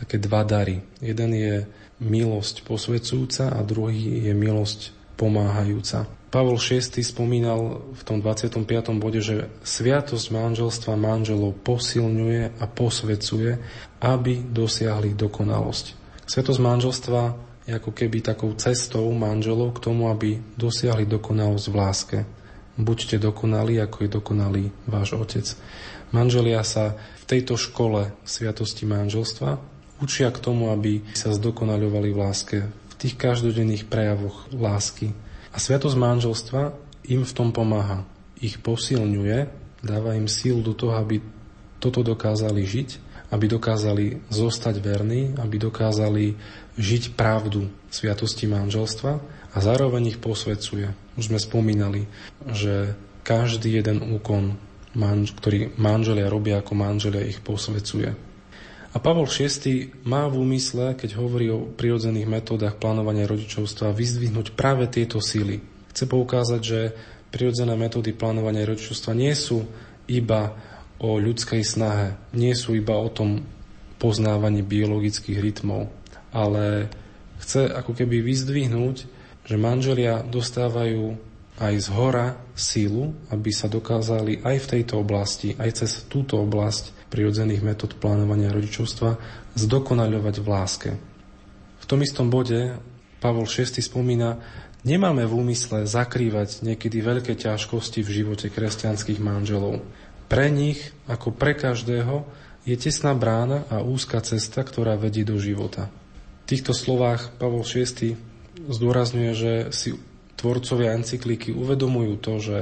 také 0.00 0.16
dva 0.16 0.42
dary. 0.42 0.80
Jeden 1.04 1.30
je 1.36 1.54
milosť 2.00 2.64
posvedzujúca 2.64 3.52
a 3.52 3.60
druhý 3.60 4.24
je 4.24 4.32
milosť 4.32 4.96
pomáhajúca. 5.20 6.08
Pavol 6.30 6.62
VI 6.62 7.02
spomínal 7.02 7.90
v 7.90 8.02
tom 8.06 8.22
25. 8.22 8.62
bode, 9.02 9.18
že 9.18 9.50
sviatosť 9.66 10.30
manželstva 10.30 10.94
manželov 10.94 11.58
posilňuje 11.66 12.62
a 12.62 12.64
posvecuje, 12.70 13.58
aby 13.98 14.34
dosiahli 14.38 15.18
dokonalosť. 15.18 15.98
Sviatosť 16.30 16.60
manželstva 16.62 17.22
je 17.66 17.72
ako 17.74 17.90
keby 17.90 18.22
takou 18.22 18.54
cestou 18.54 19.10
manželov 19.10 19.76
k 19.76 19.90
tomu, 19.90 20.06
aby 20.06 20.38
dosiahli 20.54 21.04
dokonalosť 21.10 21.66
v 21.66 21.74
láske. 21.76 22.18
Buďte 22.78 23.18
dokonalí, 23.20 23.82
ako 23.82 24.06
je 24.06 24.10
dokonalý 24.14 24.64
váš 24.86 25.18
otec. 25.18 25.44
Manželia 26.14 26.62
sa 26.62 26.94
v 26.94 27.24
tejto 27.26 27.58
škole 27.58 28.14
sviatosti 28.22 28.86
manželstva 28.86 29.69
učia 30.00 30.32
k 30.32 30.42
tomu, 30.42 30.72
aby 30.72 31.04
sa 31.12 31.30
zdokonaľovali 31.30 32.08
v 32.10 32.18
láske, 32.18 32.58
v 32.66 32.94
tých 32.96 33.14
každodenných 33.16 33.86
prejavoch 33.86 34.48
lásky. 34.52 35.12
A 35.52 35.56
sviatosť 35.60 35.96
manželstva 35.96 36.72
im 37.08 37.22
v 37.24 37.32
tom 37.36 37.50
pomáha. 37.52 38.04
Ich 38.40 38.60
posilňuje, 38.60 39.48
dáva 39.84 40.16
im 40.16 40.28
síl 40.28 40.64
do 40.64 40.72
toho, 40.76 40.96
aby 40.96 41.20
toto 41.80 42.04
dokázali 42.04 42.64
žiť, 42.64 42.88
aby 43.30 43.46
dokázali 43.46 44.26
zostať 44.28 44.82
verní, 44.82 45.38
aby 45.38 45.56
dokázali 45.56 46.34
žiť 46.76 47.14
pravdu 47.14 47.70
sviatosti 47.88 48.50
manželstva 48.50 49.12
a 49.54 49.58
zároveň 49.58 50.14
ich 50.14 50.18
posvedcuje. 50.18 50.90
Už 51.18 51.30
sme 51.30 51.38
spomínali, 51.38 52.06
že 52.50 52.94
každý 53.26 53.78
jeden 53.78 54.02
úkon, 54.14 54.58
ktorý 55.38 55.74
manželia 55.78 56.26
robia 56.30 56.58
ako 56.58 56.72
manželia, 56.74 57.26
ich 57.26 57.38
posvedcuje. 57.42 58.29
A 58.90 58.98
Pavol 58.98 59.30
VI 59.30 59.94
má 60.02 60.26
v 60.26 60.42
úmysle, 60.42 60.98
keď 60.98 61.14
hovorí 61.14 61.46
o 61.46 61.62
prirodzených 61.62 62.26
metódach 62.26 62.74
plánovania 62.74 63.30
rodičovstva, 63.30 63.94
vyzdvihnúť 63.94 64.58
práve 64.58 64.90
tieto 64.90 65.22
síly. 65.22 65.62
Chce 65.94 66.10
poukázať, 66.10 66.60
že 66.62 66.80
prirodzené 67.30 67.78
metódy 67.78 68.10
plánovania 68.10 68.66
rodičovstva 68.66 69.14
nie 69.14 69.30
sú 69.38 69.62
iba 70.10 70.58
o 70.98 71.22
ľudskej 71.22 71.62
snahe, 71.62 72.18
nie 72.34 72.50
sú 72.58 72.74
iba 72.74 72.98
o 72.98 73.06
tom 73.06 73.46
poznávaní 74.02 74.66
biologických 74.66 75.38
rytmov, 75.38 75.86
ale 76.34 76.90
chce 77.38 77.70
ako 77.70 77.94
keby 77.94 78.26
vyzdvihnúť, 78.26 78.96
že 79.46 79.56
manželia 79.56 80.26
dostávajú 80.26 81.14
aj 81.62 81.74
z 81.78 81.88
hora 81.94 82.26
sílu, 82.58 83.14
aby 83.30 83.54
sa 83.54 83.70
dokázali 83.70 84.42
aj 84.42 84.56
v 84.66 84.70
tejto 84.76 84.98
oblasti, 84.98 85.54
aj 85.60 85.84
cez 85.84 85.90
túto 86.10 86.40
oblasť 86.40 86.99
prirodzených 87.10 87.66
metód 87.66 87.98
plánovania 87.98 88.54
rodičovstva 88.54 89.18
zdokonaľovať 89.58 90.34
v 90.40 90.46
láske. 90.46 90.90
V 91.82 91.84
tom 91.84 92.00
istom 92.06 92.30
bode 92.30 92.78
Pavol 93.20 93.44
VI 93.44 93.68
spomína, 93.68 94.40
nemáme 94.86 95.28
v 95.28 95.36
úmysle 95.44 95.84
zakrývať 95.84 96.64
niekedy 96.64 97.02
veľké 97.04 97.36
ťažkosti 97.36 98.00
v 98.00 98.10
živote 98.22 98.48
kresťanských 98.48 99.20
manželov. 99.20 99.84
Pre 100.30 100.46
nich, 100.48 100.94
ako 101.10 101.34
pre 101.34 101.58
každého, 101.58 102.24
je 102.64 102.76
tesná 102.78 103.12
brána 103.12 103.66
a 103.68 103.82
úzka 103.82 104.22
cesta, 104.22 104.62
ktorá 104.62 104.94
vedie 104.94 105.26
do 105.26 105.36
života. 105.36 105.90
V 106.46 106.56
týchto 106.56 106.72
slovách 106.72 107.34
Pavol 107.36 107.66
VI 107.66 108.16
zdôrazňuje, 108.70 109.32
že 109.34 109.52
si 109.74 109.96
tvorcovia 110.38 110.96
encykliky 110.96 111.52
uvedomujú 111.52 112.14
to, 112.20 112.32
že, 112.40 112.58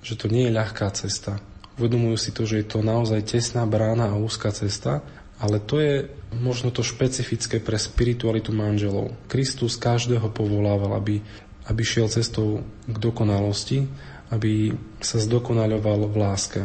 že 0.00 0.14
to 0.16 0.32
nie 0.32 0.48
je 0.48 0.56
ľahká 0.56 0.88
cesta, 0.96 1.40
Uvedomujú 1.74 2.16
si 2.18 2.30
to, 2.30 2.46
že 2.46 2.62
je 2.62 2.66
to 2.70 2.86
naozaj 2.86 3.18
tesná 3.26 3.66
brána 3.66 4.14
a 4.14 4.20
úzka 4.20 4.54
cesta, 4.54 5.02
ale 5.42 5.58
to 5.58 5.82
je 5.82 6.06
možno 6.38 6.70
to 6.70 6.86
špecifické 6.86 7.58
pre 7.58 7.74
spiritualitu 7.74 8.54
manželov. 8.54 9.10
Kristus 9.26 9.74
každého 9.74 10.30
povolával, 10.30 10.94
aby, 10.94 11.18
aby 11.66 11.82
šiel 11.82 12.06
cestou 12.06 12.62
k 12.86 12.96
dokonalosti, 12.96 13.90
aby 14.30 14.74
sa 15.02 15.18
zdokonaľoval 15.18 16.10
v 16.10 16.16
láske. 16.16 16.60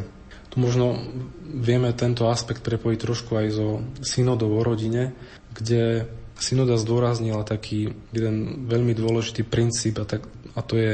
Tu 0.49 0.57
možno 0.57 0.97
vieme 1.45 1.93
tento 1.93 2.29
aspekt 2.29 2.65
prepojiť 2.65 2.97
trošku 2.97 3.37
aj 3.37 3.47
so 3.53 3.67
synodou 4.01 4.53
o 4.57 4.61
rodine, 4.65 5.13
kde 5.53 6.09
synoda 6.37 6.77
zdôraznila 6.79 7.45
taký 7.45 7.93
jeden 8.13 8.65
veľmi 8.65 8.95
dôležitý 8.95 9.45
princíp 9.45 10.01
a, 10.01 10.05
tak, 10.05 10.25
a 10.55 10.61
to 10.65 10.79
je 10.79 10.93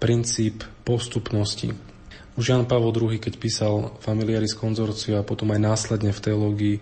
princíp 0.00 0.64
postupnosti. 0.84 1.76
Už 2.36 2.52
Jan 2.52 2.68
Pavel 2.68 2.92
II, 2.92 3.16
keď 3.16 3.34
písal 3.40 3.96
Familiaris 4.04 4.52
konzorciu 4.52 5.16
a 5.16 5.24
potom 5.24 5.56
aj 5.56 5.60
následne 5.60 6.12
v 6.12 6.22
teológii, 6.22 6.76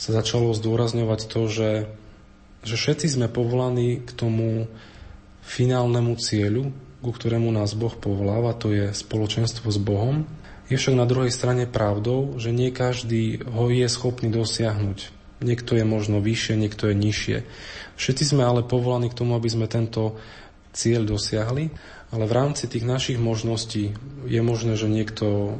sa 0.00 0.16
začalo 0.16 0.56
zdôrazňovať 0.56 1.28
to, 1.28 1.40
že, 1.52 1.70
že 2.64 2.74
všetci 2.80 3.20
sme 3.20 3.28
povolaní 3.28 4.00
k 4.00 4.10
tomu 4.16 4.64
finálnemu 5.44 6.16
cieľu, 6.16 6.72
ku 7.04 7.10
ktorému 7.12 7.52
nás 7.52 7.76
Boh 7.76 7.92
povoláva, 7.92 8.56
to 8.56 8.72
je 8.72 8.96
spoločenstvo 8.96 9.68
s 9.68 9.76
Bohom. 9.76 10.24
Je 10.72 10.80
však 10.80 10.96
na 10.96 11.04
druhej 11.04 11.28
strane 11.28 11.68
pravdou, 11.68 12.40
že 12.40 12.48
nie 12.48 12.72
každý 12.72 13.44
ho 13.44 13.68
je 13.68 13.84
schopný 13.92 14.32
dosiahnuť. 14.32 15.12
Niekto 15.44 15.76
je 15.76 15.84
možno 15.84 16.20
vyššie, 16.20 16.56
niekto 16.56 16.88
je 16.88 16.96
nižšie. 16.96 17.36
Všetci 17.96 18.32
sme 18.32 18.44
ale 18.44 18.64
povolaní 18.64 19.12
k 19.12 19.18
tomu, 19.20 19.36
aby 19.36 19.48
sme 19.48 19.68
tento 19.68 20.16
cieľ 20.70 21.06
dosiahli 21.06 21.70
ale 22.10 22.26
v 22.26 22.36
rámci 22.36 22.66
tých 22.66 22.82
našich 22.82 23.18
možností 23.22 23.94
je 24.26 24.40
možné, 24.42 24.74
že 24.74 24.90
niekto 24.90 25.58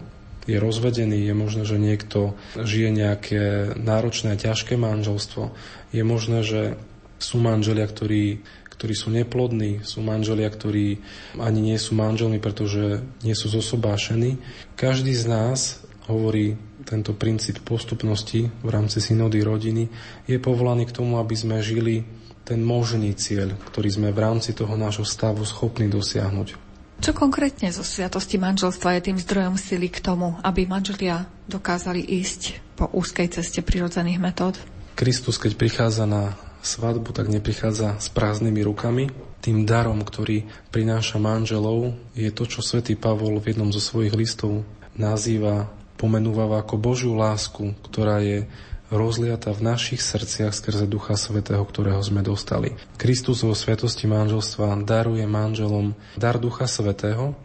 je 0.50 0.58
rozvedený, 0.58 1.30
je 1.30 1.34
možné, 1.34 1.62
že 1.62 1.78
niekto 1.78 2.34
žije 2.58 2.90
nejaké 2.90 3.42
náročné, 3.78 4.34
ťažké 4.34 4.74
manželstvo. 4.74 5.54
Je 5.94 6.02
možné, 6.02 6.42
že 6.42 6.74
sú 7.22 7.38
manželia, 7.38 7.86
ktorí, 7.86 8.42
ktorí 8.66 8.94
sú 8.98 9.14
neplodní, 9.14 9.86
sú 9.86 10.02
manželia, 10.02 10.50
ktorí 10.50 10.98
ani 11.38 11.60
nie 11.70 11.78
sú 11.78 11.94
manželmi, 11.94 12.42
pretože 12.42 12.98
nie 13.22 13.36
sú 13.38 13.46
zosobášení. 13.46 14.42
Každý 14.74 15.14
z 15.14 15.30
nás 15.30 15.86
hovorí 16.10 16.58
tento 16.82 17.14
princíp 17.14 17.62
postupnosti 17.62 18.50
v 18.50 18.68
rámci 18.72 18.98
synody 18.98 19.46
rodiny, 19.46 19.86
je 20.26 20.42
povolaný 20.42 20.90
k 20.90 20.96
tomu, 20.98 21.22
aby 21.22 21.38
sme 21.38 21.62
žili 21.62 22.02
ten 22.44 22.60
možný 22.64 23.14
cieľ, 23.14 23.54
ktorý 23.70 23.88
sme 23.90 24.08
v 24.10 24.22
rámci 24.22 24.56
toho 24.56 24.74
nášho 24.74 25.06
stavu 25.06 25.46
schopní 25.46 25.86
dosiahnuť. 25.86 26.70
Čo 27.00 27.16
konkrétne 27.16 27.72
zo 27.72 27.80
sviatosti 27.80 28.36
manželstva 28.36 29.00
je 29.00 29.08
tým 29.08 29.16
zdrojom 29.16 29.56
sily 29.56 29.88
k 29.88 30.04
tomu, 30.04 30.36
aby 30.44 30.68
manželia 30.68 31.24
dokázali 31.48 32.04
ísť 32.04 32.60
po 32.76 32.92
úzkej 32.92 33.40
ceste 33.40 33.64
prirodzených 33.64 34.20
metód? 34.20 34.60
Kristus, 34.92 35.40
keď 35.40 35.56
prichádza 35.56 36.04
na 36.04 36.36
svadbu, 36.60 37.16
tak 37.16 37.32
neprichádza 37.32 37.96
s 37.96 38.12
prázdnymi 38.12 38.60
rukami. 38.68 39.08
Tým 39.40 39.64
darom, 39.64 40.04
ktorý 40.04 40.44
prináša 40.68 41.16
manželov, 41.16 41.96
je 42.12 42.28
to, 42.28 42.44
čo 42.44 42.60
svätý 42.60 43.00
Pavol 43.00 43.40
v 43.40 43.56
jednom 43.56 43.72
zo 43.72 43.80
svojich 43.80 44.12
listov 44.12 44.68
nazýva, 44.92 45.72
pomenúva 45.96 46.48
ako 46.60 46.76
Božiu 46.76 47.16
lásku, 47.16 47.72
ktorá 47.88 48.20
je 48.20 48.44
rozliata 48.90 49.54
v 49.54 49.64
našich 49.64 50.02
srdciach 50.02 50.52
skrze 50.52 50.84
Ducha 50.90 51.14
Svetého, 51.14 51.62
ktorého 51.62 52.02
sme 52.02 52.20
dostali. 52.20 52.74
Kristus 52.98 53.46
vo 53.46 53.54
svetosti 53.54 54.10
manželstva 54.10 54.82
daruje 54.82 55.24
manželom 55.24 55.94
dar 56.18 56.36
Ducha 56.36 56.66
Svetého, 56.66 57.38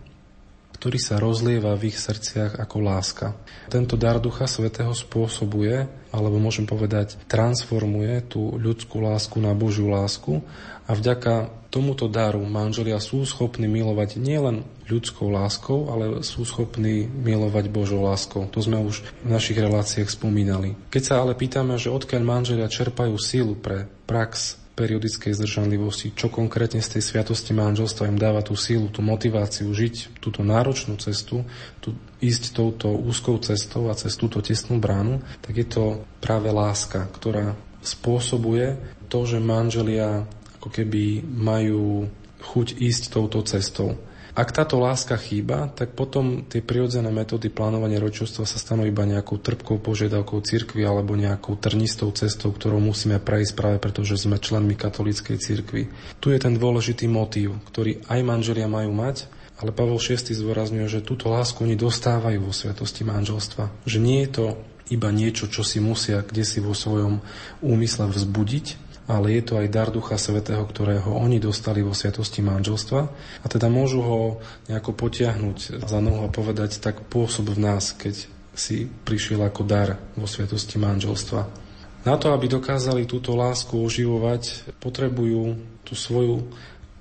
ktorý 0.75 0.99
sa 0.99 1.15
rozlieva 1.15 1.71
v 1.79 1.95
ich 1.95 1.97
srdciach 1.97 2.59
ako 2.59 2.77
láska. 2.83 3.31
Tento 3.71 3.95
dar 3.95 4.19
Ducha 4.19 4.43
Svetého 4.43 4.91
spôsobuje, 4.91 5.87
alebo 6.11 6.35
môžem 6.35 6.67
povedať, 6.67 7.15
transformuje 7.31 8.27
tú 8.27 8.59
ľudskú 8.59 8.99
lásku 8.99 9.39
na 9.39 9.55
Božiu 9.55 9.87
lásku 9.87 10.43
a 10.85 10.91
vďaka 10.91 11.49
tomuto 11.71 12.11
daru 12.11 12.43
manželia 12.43 12.99
sú 12.99 13.23
schopní 13.23 13.71
milovať 13.71 14.19
nielen 14.19 14.67
ľudskou 14.85 15.31
láskou, 15.31 15.89
ale 15.89 16.21
sú 16.21 16.45
schopní 16.45 17.07
milovať 17.07 17.71
Božou 17.71 18.05
láskou. 18.05 18.45
To 18.51 18.59
sme 18.61 18.79
už 18.83 19.01
v 19.23 19.27
našich 19.31 19.57
reláciách 19.57 20.11
spomínali. 20.11 20.77
Keď 20.91 21.03
sa 21.03 21.15
ale 21.23 21.33
pýtame, 21.33 21.79
že 21.79 21.91
odkiaľ 21.91 22.21
manželia 22.21 22.69
čerpajú 22.69 23.17
sílu 23.17 23.57
pre 23.57 23.89
prax 24.05 24.64
periodickej 24.75 25.31
zdržanlivosti, 25.31 26.11
čo 26.11 26.27
konkrétne 26.27 26.83
z 26.83 26.99
tej 26.99 27.03
sviatosti 27.07 27.55
manželstva 27.55 28.11
im 28.11 28.19
dáva 28.19 28.43
tú 28.43 28.59
sílu, 28.59 28.91
tú 28.91 28.99
motiváciu 28.99 29.71
žiť 29.71 30.19
túto 30.19 30.43
náročnú 30.43 30.99
cestu, 30.99 31.47
tú, 31.79 31.95
ísť 32.19 32.51
touto 32.51 32.91
úzkou 32.91 33.39
cestou 33.39 33.87
a 33.87 33.95
cez 33.95 34.19
túto 34.19 34.43
tesnú 34.43 34.77
bránu, 34.77 35.23
tak 35.39 35.55
je 35.55 35.67
to 35.67 36.03
práve 36.19 36.51
láska, 36.51 37.07
ktorá 37.15 37.55
spôsobuje 37.79 38.75
to, 39.07 39.23
že 39.23 39.39
manželia 39.39 40.27
ako 40.59 40.67
keby 40.67 41.23
majú 41.23 42.11
chuť 42.43 42.67
ísť 42.77 43.03
touto 43.15 43.39
cestou. 43.47 43.95
Ak 44.35 44.51
táto 44.51 44.83
láska 44.83 45.15
chýba, 45.15 45.71
tak 45.71 45.95
potom 45.95 46.43
tie 46.43 46.59
prirodzené 46.59 47.07
metódy 47.07 47.47
plánovania 47.47 48.03
rodičovstva 48.03 48.43
sa 48.43 48.59
stanú 48.59 48.83
iba 48.83 49.07
nejakou 49.07 49.39
trpkou 49.39 49.79
požiadavkou 49.79 50.43
cirkvi 50.43 50.83
alebo 50.83 51.15
nejakou 51.15 51.55
trnistou 51.55 52.11
cestou, 52.11 52.51
ktorou 52.51 52.83
musíme 52.83 53.23
prejsť 53.23 53.55
práve 53.55 53.77
preto, 53.79 54.03
že 54.03 54.19
sme 54.19 54.35
členmi 54.35 54.75
katolíckej 54.75 55.39
cirkvi. 55.39 55.87
Tu 56.19 56.35
je 56.35 56.39
ten 56.43 56.51
dôležitý 56.51 57.07
motív, 57.07 57.63
ktorý 57.71 58.03
aj 58.11 58.19
manželia 58.27 58.67
majú 58.67 58.91
mať, 58.91 59.31
ale 59.55 59.71
Pavel 59.71 60.03
VI 60.03 60.19
zdôrazňuje, 60.19 60.83
že 60.91 61.07
túto 61.07 61.31
lásku 61.31 61.63
oni 61.63 61.79
dostávajú 61.79 62.43
vo 62.43 62.51
sviatosti 62.51 63.07
manželstva. 63.07 63.87
Že 63.87 63.97
nie 64.03 64.19
je 64.27 64.29
to 64.35 64.45
iba 64.91 65.09
niečo, 65.15 65.47
čo 65.47 65.63
si 65.63 65.79
musia 65.79 66.21
kde 66.21 66.43
si 66.43 66.59
vo 66.59 66.75
svojom 66.75 67.23
úmysle 67.63 68.11
vzbudiť, 68.11 68.84
ale 69.05 69.37
je 69.37 69.43
to 69.45 69.53
aj 69.61 69.67
dar 69.69 69.89
Ducha 69.93 70.17
Svetého, 70.17 70.65
ktorého 70.65 71.13
oni 71.13 71.37
dostali 71.37 71.85
vo 71.85 71.93
sviatosti 71.93 72.41
manželstva 72.41 73.01
a 73.41 73.45
teda 73.45 73.69
môžu 73.69 74.01
ho 74.01 74.19
nejako 74.65 74.97
potiahnuť 74.97 75.85
za 75.85 75.99
nohu 76.01 76.25
a 76.25 76.33
povedať, 76.33 76.81
tak 76.81 77.05
pôsob 77.05 77.53
v 77.53 77.61
nás, 77.61 77.93
keď 77.93 78.25
si 78.57 78.87
prišiel 78.87 79.45
ako 79.45 79.61
dar 79.67 80.01
vo 80.17 80.25
sviatosti 80.25 80.81
manželstva. 80.81 81.65
Na 82.05 82.15
to, 82.21 82.33
aby 82.33 82.45
dokázali 82.45 83.09
túto 83.09 83.33
lásku 83.33 83.73
oživovať, 83.73 84.73
potrebujú 84.77 85.57
tú 85.81 85.93
svoju 85.97 86.49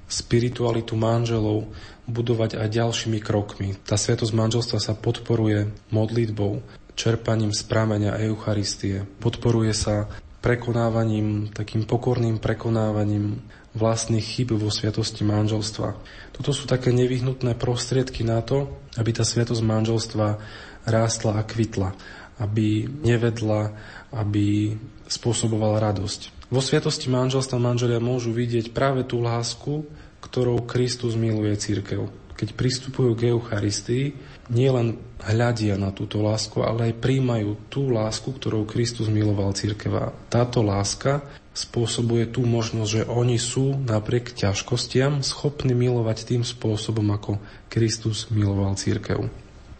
spiritualitu 0.09 0.97
manželov 0.97 1.69
budovať 2.05 2.61
aj 2.61 2.69
ďalšími 2.69 3.21
krokmi. 3.21 3.77
Tá 3.85 3.97
sviatosť 3.97 4.33
manželstva 4.37 4.79
sa 4.81 4.93
podporuje 4.93 5.73
modlitbou, 5.89 6.61
čerpaním 6.95 7.51
z 7.51 7.65
pramenia 7.65 8.17
Eucharistie. 8.21 9.05
Podporuje 9.21 9.73
sa 9.73 10.09
prekonávaním, 10.45 11.49
takým 11.57 11.89
pokorným 11.89 12.37
prekonávaním 12.37 13.41
vlastných 13.73 14.21
chyb 14.21 14.61
vo 14.61 14.69
sviatosti 14.69 15.25
manželstva. 15.25 15.97
Toto 16.37 16.53
sú 16.53 16.69
také 16.69 16.93
nevyhnutné 16.93 17.57
prostriedky 17.57 18.29
na 18.29 18.45
to, 18.45 18.69
aby 19.01 19.17
tá 19.17 19.25
sviatosť 19.25 19.65
manželstva 19.65 20.37
rástla 20.85 21.41
a 21.41 21.43
kvitla, 21.49 21.97
aby 22.37 22.85
nevedla, 22.85 23.73
aby 24.13 24.77
spôsobovala 25.09 25.81
radosť. 25.81 26.53
Vo 26.53 26.61
sviatosti 26.61 27.09
manželstva 27.09 27.57
manželia 27.57 27.99
môžu 27.99 28.31
vidieť 28.31 28.77
práve 28.77 29.03
tú 29.09 29.25
lásku, 29.25 29.89
ktorou 30.21 30.61
Kristus 30.69 31.17
miluje 31.17 31.57
církev. 31.57 32.24
Keď 32.35 32.49
pristupujú 32.59 33.15
k 33.15 33.31
Eucharistii, 33.31 34.15
nielen 34.51 34.99
hľadia 35.23 35.79
na 35.79 35.95
túto 35.95 36.21
lásku, 36.21 36.61
ale 36.61 36.91
aj 36.91 37.01
príjmajú 37.01 37.71
tú 37.71 37.89
lásku, 37.89 38.29
ktorou 38.35 38.67
Kristus 38.69 39.09
miloval 39.09 39.55
církeva. 39.55 40.13
Táto 40.29 40.61
láska 40.61 41.23
spôsobuje 41.55 42.35
tú 42.35 42.43
možnosť, 42.43 42.91
že 42.91 43.03
oni 43.07 43.39
sú 43.39 43.79
napriek 43.79 44.35
ťažkostiam 44.35 45.23
schopní 45.23 45.73
milovať 45.73 46.35
tým 46.35 46.43
spôsobom, 46.43 47.07
ako 47.15 47.39
Kristus 47.71 48.27
miloval 48.35 48.75
církev. 48.75 49.31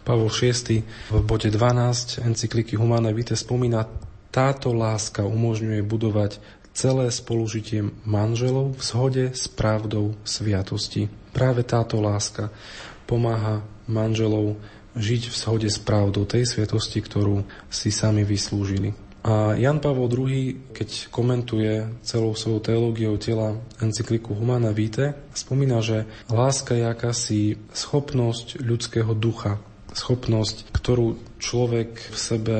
Pavol 0.07 0.31
VI 0.31 0.85
v 1.11 1.21
bode 1.25 1.49
12 1.51 2.23
encykliky 2.23 2.79
Humane 2.79 3.11
Vitae 3.11 3.35
spomína, 3.35 3.89
táto 4.31 4.71
láska 4.71 5.23
umožňuje 5.25 5.81
budovať 5.83 6.37
celé 6.75 7.07
spolužitie 7.07 7.87
manželov 8.03 8.75
v 8.75 8.81
zhode 8.83 9.25
s 9.31 9.47
pravdou 9.47 10.13
sviatosti. 10.27 11.07
Práve 11.35 11.67
táto 11.67 11.99
láska 11.99 12.47
pomáha 13.03 13.59
manželov 13.91 14.55
žiť 14.95 15.27
v 15.27 15.35
shode 15.35 15.67
s 15.67 15.75
pravdou 15.75 16.23
tej 16.23 16.47
sviatosti, 16.47 17.03
ktorú 17.03 17.43
si 17.67 17.91
sami 17.91 18.23
vyslúžili. 18.23 18.95
A 19.25 19.57
Jan 19.57 19.81
Pavol 19.81 20.05
II, 20.07 20.71
keď 20.71 21.09
komentuje 21.09 21.99
celou 22.05 22.37
svojou 22.37 22.61
teológiou 22.61 23.17
tela 23.17 23.57
encykliku 23.81 24.37
Humana 24.37 24.69
Vitae, 24.69 25.17
spomína, 25.33 25.81
že 25.81 26.05
láska 26.29 26.77
je 26.77 26.85
akási 26.85 27.41
schopnosť 27.73 28.61
ľudského 28.61 29.11
ducha, 29.17 29.57
schopnosť, 29.91 30.69
ktorú 30.71 31.17
človek 31.41 32.13
v 32.13 32.17
sebe 32.21 32.57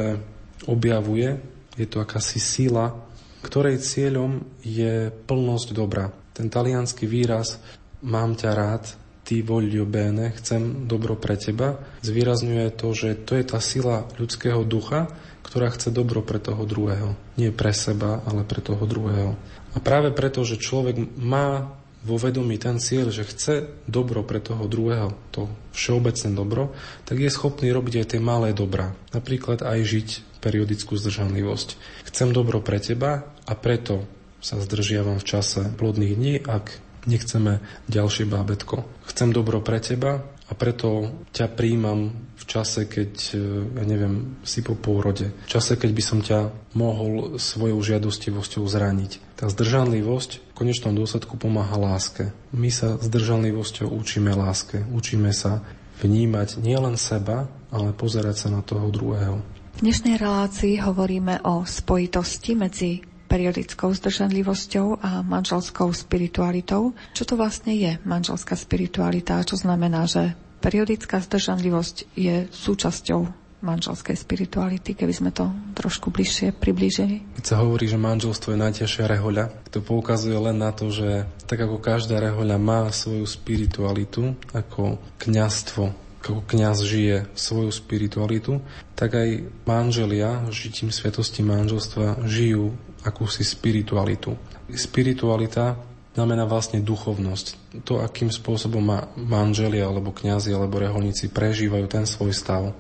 objavuje, 0.66 1.38
je 1.78 1.86
to 1.86 2.02
akási 2.02 2.42
sila, 2.42 2.98
ktorej 3.46 3.86
cieľom 3.86 4.42
je 4.66 5.14
plnosť 5.30 5.70
dobra. 5.70 6.10
Ten 6.34 6.50
talianský 6.50 7.06
výraz 7.06 7.62
mám 8.06 8.38
ťa 8.38 8.52
rád 8.54 8.84
ty 9.26 9.42
voglio 9.42 9.90
bene, 9.90 10.30
chcem 10.38 10.86
dobro 10.86 11.18
pre 11.18 11.34
teba, 11.34 11.82
zvýrazňuje 12.06 12.70
to, 12.78 12.94
že 12.94 13.18
to 13.26 13.34
je 13.34 13.44
tá 13.44 13.58
sila 13.58 14.06
ľudského 14.22 14.62
ducha, 14.62 15.10
ktorá 15.42 15.74
chce 15.74 15.90
dobro 15.90 16.22
pre 16.22 16.38
toho 16.38 16.62
druhého. 16.70 17.18
Nie 17.34 17.50
pre 17.50 17.74
seba, 17.74 18.22
ale 18.30 18.46
pre 18.46 18.62
toho 18.62 18.86
druhého. 18.86 19.34
A 19.74 19.78
práve 19.82 20.14
preto, 20.14 20.46
že 20.46 20.62
človek 20.62 21.18
má 21.18 21.74
vo 22.06 22.22
vedomí 22.22 22.62
ten 22.62 22.78
cieľ, 22.78 23.10
že 23.10 23.26
chce 23.26 23.66
dobro 23.90 24.22
pre 24.22 24.38
toho 24.38 24.70
druhého, 24.70 25.18
to 25.34 25.50
všeobecné 25.74 26.30
dobro, 26.38 26.70
tak 27.10 27.18
je 27.18 27.34
schopný 27.34 27.74
robiť 27.74 28.06
aj 28.06 28.08
tie 28.14 28.22
malé 28.22 28.54
dobrá. 28.54 28.94
Napríklad 29.10 29.66
aj 29.66 29.80
žiť 29.82 30.10
periodickú 30.38 30.94
zdržanlivosť. 30.94 31.82
Chcem 32.06 32.30
dobro 32.30 32.62
pre 32.62 32.78
teba 32.78 33.26
a 33.50 33.54
preto 33.58 34.06
sa 34.38 34.62
zdržiavam 34.62 35.18
v 35.18 35.26
čase 35.26 35.74
plodných 35.74 36.14
dní, 36.14 36.36
ak 36.46 36.85
nechceme 37.06 37.62
ďalšie 37.90 38.26
bábetko. 38.30 38.86
Chcem 39.10 39.34
dobro 39.34 39.62
pre 39.62 39.82
teba 39.82 40.26
a 40.46 40.54
preto 40.54 41.10
ťa 41.34 41.50
príjmam 41.58 42.14
v 42.38 42.44
čase, 42.46 42.86
keď, 42.86 43.14
e, 43.34 43.38
ja 43.82 43.84
neviem, 43.90 44.38
si 44.46 44.62
po 44.62 44.78
pôrode. 44.78 45.34
V 45.34 45.50
čase, 45.50 45.74
keď 45.74 45.92
by 45.96 46.04
som 46.06 46.20
ťa 46.22 46.40
mohol 46.78 47.42
svojou 47.42 47.82
žiadostivosťou 47.82 48.62
zraniť. 48.70 49.42
Tá 49.42 49.50
zdržanlivosť 49.50 50.32
v 50.38 50.54
konečnom 50.54 50.94
dôsledku 50.94 51.42
pomáha 51.42 51.74
láske. 51.80 52.30
My 52.54 52.70
sa 52.70 53.02
zdržanlivosťou 53.02 53.90
učíme 53.90 54.30
láske. 54.38 54.86
Učíme 54.94 55.34
sa 55.34 55.66
vnímať 56.06 56.62
nielen 56.62 57.00
seba, 57.00 57.50
ale 57.74 57.96
pozerať 57.96 58.46
sa 58.46 58.48
na 58.54 58.62
toho 58.62 58.94
druhého. 58.94 59.42
V 59.76 59.84
dnešnej 59.84 60.22
relácii 60.22 60.80
hovoríme 60.80 61.44
o 61.44 61.66
spojitosti 61.66 62.54
medzi 62.56 63.15
periodickou 63.26 63.92
zdržanlivosťou 63.92 65.02
a 65.02 65.26
manželskou 65.26 65.92
spiritualitou. 65.92 66.94
Čo 67.18 67.24
to 67.26 67.34
vlastne 67.36 67.74
je 67.74 67.98
manželská 68.06 68.54
spiritualita? 68.54 69.44
Čo 69.44 69.60
znamená, 69.60 70.06
že 70.06 70.38
periodická 70.62 71.22
zdržanlivosť 71.22 72.18
je 72.18 72.50
súčasťou 72.50 73.46
manželskej 73.66 74.14
spirituality, 74.14 74.94
keby 74.94 75.14
sme 75.14 75.32
to 75.34 75.50
trošku 75.74 76.14
bližšie 76.14 76.54
priblížili? 76.54 77.26
Keď 77.42 77.46
sa 77.46 77.66
hovorí, 77.66 77.90
že 77.90 77.98
manželstvo 77.98 78.54
je 78.54 78.62
najťažšia 78.62 79.06
rehoľa, 79.10 79.50
to 79.74 79.82
poukazuje 79.82 80.38
len 80.38 80.62
na 80.62 80.70
to, 80.70 80.94
že 80.94 81.26
tak 81.50 81.66
ako 81.66 81.82
každá 81.82 82.22
rehoľa 82.22 82.62
má 82.62 82.86
svoju 82.94 83.26
spiritualitu, 83.26 84.38
ako 84.54 85.02
kňastvo 85.18 86.06
ako 86.26 86.42
kňaz 86.42 86.82
žije 86.82 87.30
svoju 87.38 87.70
spiritualitu, 87.70 88.58
tak 88.98 89.14
aj 89.14 89.46
manželia 89.70 90.50
žitím 90.50 90.90
svetosti 90.90 91.46
manželstva 91.46 92.26
žijú 92.26 92.74
akúsi 93.06 93.46
spiritualitu. 93.46 94.34
Spiritualita 94.74 95.78
znamená 96.18 96.50
vlastne 96.50 96.82
duchovnosť. 96.82 97.78
To, 97.86 98.02
akým 98.02 98.32
spôsobom 98.34 98.82
ma 98.82 99.06
manželia, 99.14 99.86
alebo 99.86 100.16
kňazi, 100.16 100.56
alebo 100.56 100.82
reholníci 100.82 101.30
prežívajú 101.30 101.86
ten 101.86 102.08
svoj 102.08 102.34
stav 102.34 102.74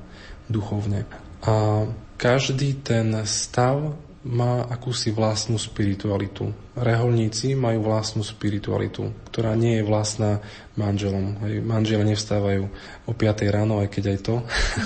duchovne. 0.50 1.06
A 1.46 1.86
každý 2.16 2.80
ten 2.80 3.12
stav 3.28 3.94
má 4.26 4.66
akúsi 4.66 5.14
vlastnú 5.14 5.62
spiritualitu. 5.62 6.50
Reholníci 6.74 7.54
majú 7.54 7.86
vlastnú 7.86 8.26
spiritualitu, 8.26 9.14
ktorá 9.30 9.54
nie 9.54 9.78
je 9.80 9.84
vlastná 9.86 10.42
manželom. 10.74 11.38
Hej, 11.46 11.62
manžele 11.62 12.02
nevstávajú 12.10 12.66
o 13.06 13.14
5 13.14 13.54
ráno, 13.54 13.78
aj 13.86 13.88
keď 13.94 14.04
aj 14.12 14.20
to, 14.26 14.36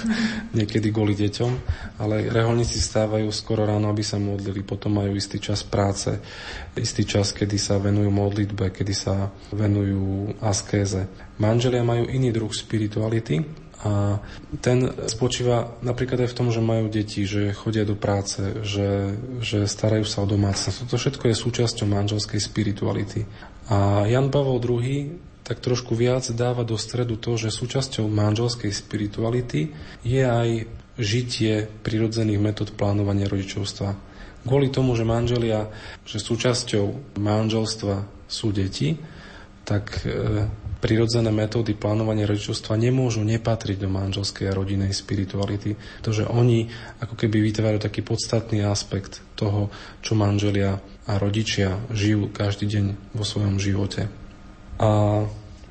niekedy 0.59 0.91
kvôli 0.91 1.15
deťom, 1.15 1.51
ale 2.03 2.27
reholníci 2.27 2.83
stávajú 2.83 3.31
skoro 3.31 3.63
ráno, 3.63 3.87
aby 3.87 4.03
sa 4.03 4.19
modlili, 4.19 4.59
potom 4.61 4.99
majú 4.99 5.15
istý 5.15 5.39
čas 5.39 5.63
práce, 5.63 6.19
istý 6.75 7.07
čas, 7.07 7.31
kedy 7.31 7.55
sa 7.55 7.79
venujú 7.79 8.11
modlitbe, 8.11 8.75
kedy 8.75 8.93
sa 8.93 9.31
venujú 9.55 10.35
askéze. 10.43 11.07
Manželia 11.39 11.87
majú 11.87 12.11
iný 12.11 12.35
druh 12.35 12.51
spirituality, 12.51 13.39
a 13.79 14.19
ten 14.59 14.91
spočíva 15.07 15.79
napríklad 15.79 16.27
aj 16.27 16.35
v 16.35 16.37
tom, 16.37 16.51
že 16.51 16.59
majú 16.59 16.91
deti, 16.91 17.23
že 17.23 17.55
chodia 17.55 17.87
do 17.87 17.95
práce, 17.95 18.43
že, 18.59 19.15
že 19.39 19.63
starajú 19.71 20.03
sa 20.03 20.23
o 20.23 20.27
domácnosť. 20.27 20.83
Toto 20.83 20.99
všetko 20.99 21.31
je 21.31 21.35
súčasťou 21.35 21.87
manželskej 21.87 22.43
spirituality. 22.43 23.23
A 23.71 24.03
Jan 24.03 24.27
Pavel 24.27 24.59
II 24.59 25.29
tak 25.47 25.63
trošku 25.63 25.95
viac 25.95 26.27
dáva 26.35 26.67
do 26.67 26.75
stredu 26.75 27.15
to, 27.15 27.39
že 27.39 27.55
súčasťou 27.55 28.05
manželskej 28.05 28.69
spirituality 28.69 29.73
je 30.03 30.21
aj 30.21 30.67
žitie 30.99 31.71
prirodzených 31.81 32.43
metód 32.43 32.69
plánovania 32.75 33.31
rodičovstva. 33.31 33.95
Kvôli 34.43 34.67
tomu, 34.69 34.93
že 34.93 35.07
manželia, 35.07 35.71
že 36.03 36.19
súčasťou 36.19 37.15
manželstva 37.15 38.03
sú 38.27 38.51
deti, 38.51 38.99
tak 39.63 40.03
e, 40.03 40.45
prirodzené 40.79 41.27
metódy 41.29 41.75
plánovania 41.75 42.23
rodičovstva 42.25 42.79
nemôžu 42.79 43.21
nepatriť 43.27 43.83
do 43.83 43.91
manželskej 43.91 44.47
a 44.47 44.55
rodinej 44.55 44.95
spirituality, 44.95 45.75
pretože 45.75 46.23
oni 46.23 46.71
ako 47.03 47.15
keby 47.19 47.43
vytvárajú 47.43 47.79
taký 47.83 48.01
podstatný 48.01 48.63
aspekt 48.63 49.19
toho, 49.35 49.67
čo 49.99 50.15
manželia 50.15 50.79
a 51.05 51.19
rodičia 51.19 51.83
žijú 51.91 52.31
každý 52.31 52.65
deň 52.71 52.85
vo 53.11 53.23
svojom 53.27 53.59
živote. 53.59 54.07
A 54.79 55.23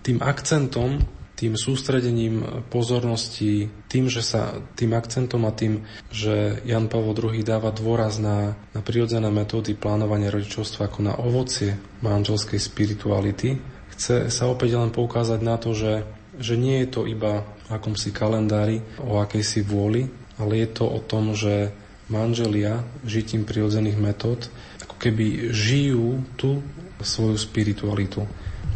tým 0.04 0.20
akcentom, 0.20 1.00
tým 1.38 1.54
sústredením 1.54 2.66
pozornosti, 2.66 3.70
tým, 3.86 4.10
že 4.10 4.26
sa 4.26 4.58
tým 4.74 4.90
akcentom 4.92 5.46
a 5.46 5.54
tým, 5.54 5.86
že 6.10 6.58
Jan 6.66 6.90
Pavel 6.90 7.14
II 7.14 7.40
dáva 7.46 7.70
dôraz 7.70 8.18
na, 8.18 8.58
na 8.74 8.80
prirodzené 8.82 9.30
metódy 9.30 9.78
plánovania 9.78 10.34
rodičovstva 10.34 10.90
ako 10.90 11.00
na 11.06 11.14
ovocie 11.14 11.78
manželskej 12.02 12.58
spirituality, 12.58 13.77
chce 13.98 14.30
sa 14.30 14.46
opäť 14.46 14.78
len 14.78 14.94
poukázať 14.94 15.42
na 15.42 15.58
to, 15.58 15.74
že, 15.74 16.06
že 16.38 16.54
nie 16.54 16.86
je 16.86 16.88
to 16.88 17.02
iba 17.10 17.42
v 17.66 17.68
akomsi 17.74 18.14
kalendári, 18.14 18.80
o 19.02 19.18
akejsi 19.18 19.66
vôli, 19.66 20.06
ale 20.38 20.62
je 20.62 20.68
to 20.70 20.86
o 20.86 21.02
tom, 21.02 21.34
že 21.34 21.74
manželia 22.08 22.86
žitím 23.04 23.44
prirodzených 23.44 23.98
metód 23.98 24.48
ako 24.86 24.96
keby 24.96 25.50
žijú 25.50 26.22
tú 26.38 26.62
svoju 27.02 27.36
spiritualitu. 27.36 28.24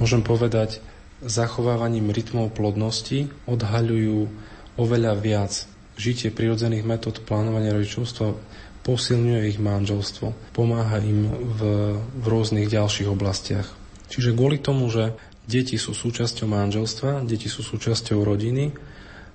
Môžem 0.03 0.21
povedať, 0.27 0.83
zachovávaním 1.23 2.11
rytmov 2.11 2.51
plodnosti 2.53 3.31
odhaľujú 3.47 4.27
oveľa 4.75 5.15
viac. 5.23 5.53
Žitie 5.95 6.35
prirodzených 6.35 6.83
metód 6.83 7.23
plánovania 7.23 7.71
rodičovstva 7.73 8.35
posilňuje 8.83 9.55
ich 9.55 9.59
manželstvo, 9.63 10.35
pomáha 10.51 10.99
im 10.99 11.31
v, 11.31 11.61
v 12.03 12.25
rôznych 12.27 12.67
ďalších 12.67 13.07
oblastiach. 13.07 13.82
Čiže 14.13 14.37
kvôli 14.37 14.61
tomu, 14.61 14.93
že 14.93 15.17
deti 15.49 15.81
sú 15.81 15.97
súčasťou 15.97 16.45
manželstva, 16.45 17.25
deti 17.25 17.49
sú 17.49 17.65
súčasťou 17.65 18.21
rodiny, 18.21 18.77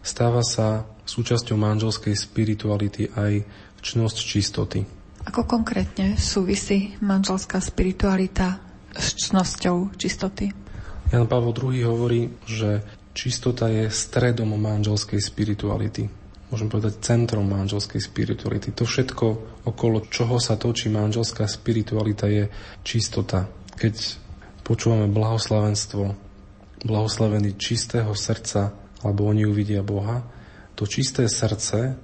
stáva 0.06 0.46
sa 0.46 0.86
súčasťou 1.10 1.58
manželskej 1.58 2.14
spirituality 2.14 3.10
aj 3.18 3.42
čnosť 3.82 4.18
čistoty. 4.22 4.80
Ako 5.26 5.50
konkrétne 5.50 6.14
súvisí 6.16 6.94
manželská 7.02 7.58
spiritualita 7.58 8.62
s 8.94 9.18
čnosťou 9.28 9.98
čistoty? 9.98 10.54
Jan 11.10 11.26
Pavel 11.26 11.58
II 11.58 11.82
hovorí, 11.84 12.30
že 12.46 12.86
čistota 13.18 13.68
je 13.68 13.90
stredom 13.90 14.54
manželskej 14.56 15.18
spirituality. 15.18 16.06
Môžem 16.48 16.72
povedať 16.72 17.04
centrom 17.04 17.44
manželskej 17.50 18.00
spirituality. 18.00 18.72
To 18.78 18.88
všetko, 18.88 19.26
okolo 19.68 20.08
čoho 20.08 20.40
sa 20.40 20.56
točí 20.56 20.88
manželská 20.88 21.44
spiritualita, 21.44 22.30
je 22.32 22.48
čistota. 22.88 23.52
Keď 23.76 24.27
počúvame 24.68 25.08
blahoslavenstvo, 25.08 26.12
blahoslavený 26.84 27.56
čistého 27.56 28.12
srdca, 28.12 28.76
alebo 29.00 29.32
oni 29.32 29.48
uvidia 29.48 29.80
Boha, 29.80 30.28
to 30.76 30.84
čisté 30.84 31.32
srdce 31.32 31.96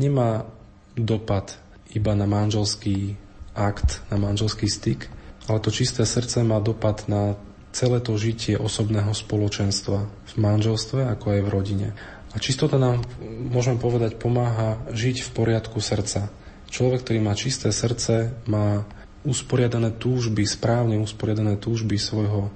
nemá 0.00 0.48
dopad 0.96 1.60
iba 1.92 2.16
na 2.16 2.24
manželský 2.24 3.20
akt, 3.52 4.00
na 4.08 4.16
manželský 4.16 4.64
styk, 4.64 5.12
ale 5.46 5.60
to 5.60 5.68
čisté 5.68 6.08
srdce 6.08 6.40
má 6.40 6.56
dopad 6.58 7.04
na 7.06 7.36
celé 7.76 8.00
to 8.00 8.16
žitie 8.16 8.56
osobného 8.56 9.12
spoločenstva 9.12 10.08
v 10.08 10.34
manželstve, 10.40 11.04
ako 11.12 11.36
aj 11.36 11.40
v 11.44 11.52
rodine. 11.52 11.88
A 12.32 12.40
čistota 12.40 12.80
nám, 12.80 13.04
môžeme 13.52 13.76
povedať, 13.76 14.16
pomáha 14.16 14.80
žiť 14.88 15.20
v 15.20 15.30
poriadku 15.36 15.78
srdca. 15.84 16.32
Človek, 16.72 17.04
ktorý 17.04 17.20
má 17.20 17.36
čisté 17.36 17.70
srdce, 17.70 18.32
má 18.48 18.88
usporiadané 19.26 19.98
túžby, 19.98 20.46
správne 20.46 21.02
usporiadané 21.02 21.58
túžby 21.58 21.98
svojho 21.98 22.54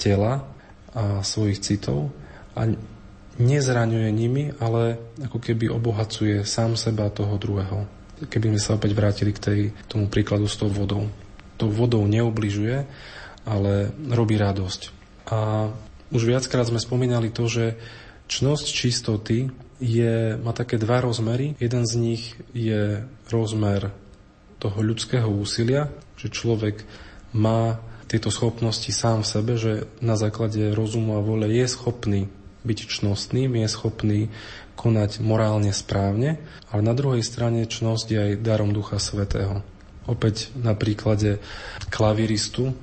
tela 0.00 0.48
a 0.96 1.20
svojich 1.20 1.60
citov 1.60 2.10
a 2.56 2.72
nezraňuje 3.36 4.08
nimi, 4.08 4.56
ale 4.56 4.96
ako 5.20 5.36
keby 5.36 5.68
obohacuje 5.68 6.40
sám 6.48 6.74
seba 6.80 7.12
toho 7.12 7.36
druhého. 7.36 7.84
Keby 8.32 8.56
sme 8.56 8.60
sa 8.60 8.80
opäť 8.80 8.96
vrátili 8.96 9.36
k 9.36 9.42
tej, 9.42 9.60
tomu 9.92 10.08
príkladu 10.08 10.48
s 10.48 10.56
tou 10.56 10.72
vodou. 10.72 11.12
Tou 11.60 11.68
vodou 11.68 12.08
neobližuje, 12.08 12.88
ale 13.44 13.92
robí 14.08 14.40
radosť. 14.40 14.80
A 15.28 15.68
už 16.08 16.22
viackrát 16.24 16.64
sme 16.64 16.80
spomínali 16.80 17.28
to, 17.28 17.44
že 17.44 17.76
čnosť 18.32 18.66
čistoty 18.72 19.52
je, 19.76 20.40
má 20.40 20.56
také 20.56 20.80
dva 20.80 21.04
rozmery. 21.04 21.52
Jeden 21.60 21.84
z 21.84 21.94
nich 22.00 22.22
je 22.56 23.04
rozmer 23.28 23.92
toho 24.56 24.80
ľudského 24.80 25.28
úsilia, 25.28 25.92
že 26.26 26.34
človek 26.34 26.82
má 27.30 27.78
tieto 28.10 28.34
schopnosti 28.34 28.90
sám 28.90 29.22
v 29.22 29.30
sebe, 29.30 29.52
že 29.54 29.86
na 30.02 30.18
základe 30.18 30.74
rozumu 30.74 31.14
a 31.18 31.22
vole 31.22 31.46
je 31.46 31.66
schopný 31.70 32.26
byť 32.66 32.78
čnostným, 32.98 33.54
je 33.62 33.68
schopný 33.70 34.20
konať 34.74 35.22
morálne 35.22 35.70
správne, 35.70 36.42
ale 36.70 36.82
na 36.82 36.94
druhej 36.98 37.22
strane 37.22 37.62
čnosť 37.62 38.06
je 38.10 38.18
aj 38.18 38.32
darom 38.42 38.74
Ducha 38.74 38.98
Svetého. 38.98 39.62
Opäť 40.06 40.50
na 40.58 40.74
príklade 40.74 41.38
klaviristu, 41.90 42.74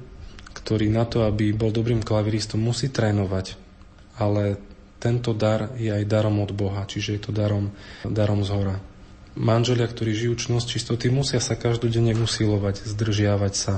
ktorý 0.56 0.88
na 0.88 1.04
to, 1.04 1.28
aby 1.28 1.52
bol 1.52 1.72
dobrým 1.76 2.00
klaviristom, 2.00 2.64
musí 2.64 2.92
trénovať, 2.92 3.60
ale 4.20 4.60
tento 5.04 5.36
dar 5.36 5.76
je 5.76 5.92
aj 5.92 6.08
darom 6.08 6.40
od 6.40 6.56
Boha, 6.56 6.88
čiže 6.88 7.20
je 7.20 7.22
to 7.28 7.32
darom, 7.36 7.76
darom 8.08 8.40
z 8.44 8.52
hora 8.56 8.93
manželia, 9.38 9.90
ktorí 9.90 10.14
žijú 10.14 10.34
čnosť 10.50 10.68
čistoty, 10.70 11.10
musia 11.10 11.42
sa 11.42 11.58
každodenne 11.58 12.14
usilovať, 12.18 12.86
zdržiavať 12.86 13.54
sa, 13.54 13.74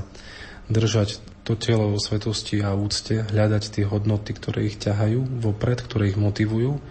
držať 0.68 1.22
to 1.46 1.54
telo 1.54 1.94
vo 1.94 2.00
svetosti 2.02 2.60
a 2.66 2.74
úcte, 2.74 3.22
hľadať 3.30 3.64
tie 3.70 3.86
hodnoty, 3.86 4.34
ktoré 4.34 4.66
ich 4.66 4.82
ťahajú 4.82 5.42
vopred, 5.46 5.78
ktoré 5.80 6.10
ich 6.10 6.20
motivujú, 6.20 6.82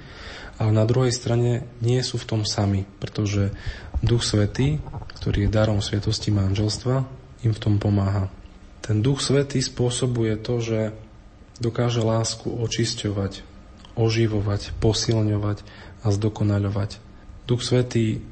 ale 0.54 0.70
na 0.70 0.86
druhej 0.86 1.10
strane 1.10 1.66
nie 1.82 1.98
sú 2.06 2.16
v 2.16 2.28
tom 2.30 2.42
sami, 2.46 2.86
pretože 3.02 3.50
Duch 3.98 4.22
Svetý, 4.22 4.78
ktorý 5.18 5.48
je 5.48 5.50
darom 5.50 5.82
svetosti 5.82 6.30
manželstva, 6.30 7.02
im 7.42 7.52
v 7.52 7.62
tom 7.62 7.82
pomáha. 7.82 8.30
Ten 8.78 9.02
Duch 9.02 9.18
Svetý 9.18 9.58
spôsobuje 9.58 10.38
to, 10.38 10.62
že 10.62 10.94
dokáže 11.58 12.04
lásku 12.04 12.46
očisťovať, 12.46 13.42
oživovať, 13.98 14.70
posilňovať 14.78 15.58
a 16.04 16.06
zdokonaľovať. 16.14 16.90
Duch 17.50 17.62
Svetý 17.66 18.22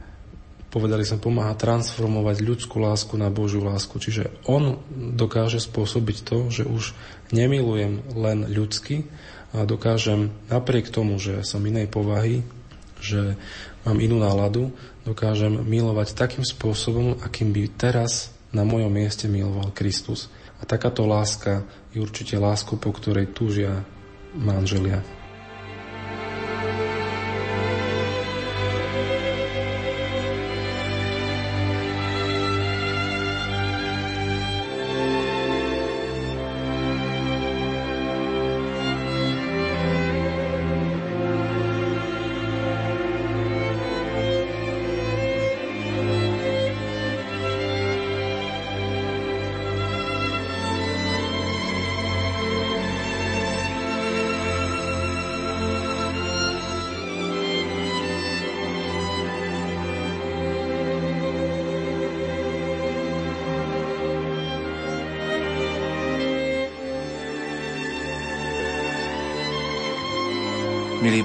povedali 0.72 1.04
sme, 1.04 1.20
pomáha 1.20 1.52
transformovať 1.52 2.40
ľudskú 2.40 2.80
lásku 2.80 3.12
na 3.20 3.28
Božiu 3.28 3.60
lásku. 3.60 3.92
Čiže 4.00 4.32
on 4.48 4.80
dokáže 4.90 5.60
spôsobiť 5.60 6.24
to, 6.24 6.48
že 6.48 6.64
už 6.64 6.96
nemilujem 7.28 8.00
len 8.16 8.48
ľudsky 8.48 9.04
a 9.52 9.68
dokážem 9.68 10.32
napriek 10.48 10.88
tomu, 10.88 11.20
že 11.20 11.44
som 11.44 11.60
inej 11.60 11.92
povahy, 11.92 12.40
že 13.04 13.36
mám 13.84 14.00
inú 14.00 14.16
náladu, 14.16 14.72
dokážem 15.04 15.60
milovať 15.60 16.16
takým 16.16 16.42
spôsobom, 16.46 17.20
akým 17.20 17.52
by 17.52 17.68
teraz 17.76 18.32
na 18.48 18.64
mojom 18.64 18.88
mieste 18.88 19.28
miloval 19.28 19.76
Kristus. 19.76 20.32
A 20.56 20.64
takáto 20.64 21.04
láska 21.04 21.68
je 21.92 22.00
určite 22.00 22.40
láskou, 22.40 22.80
po 22.80 22.96
ktorej 22.96 23.34
túžia 23.36 23.84
manželia. 24.32 25.21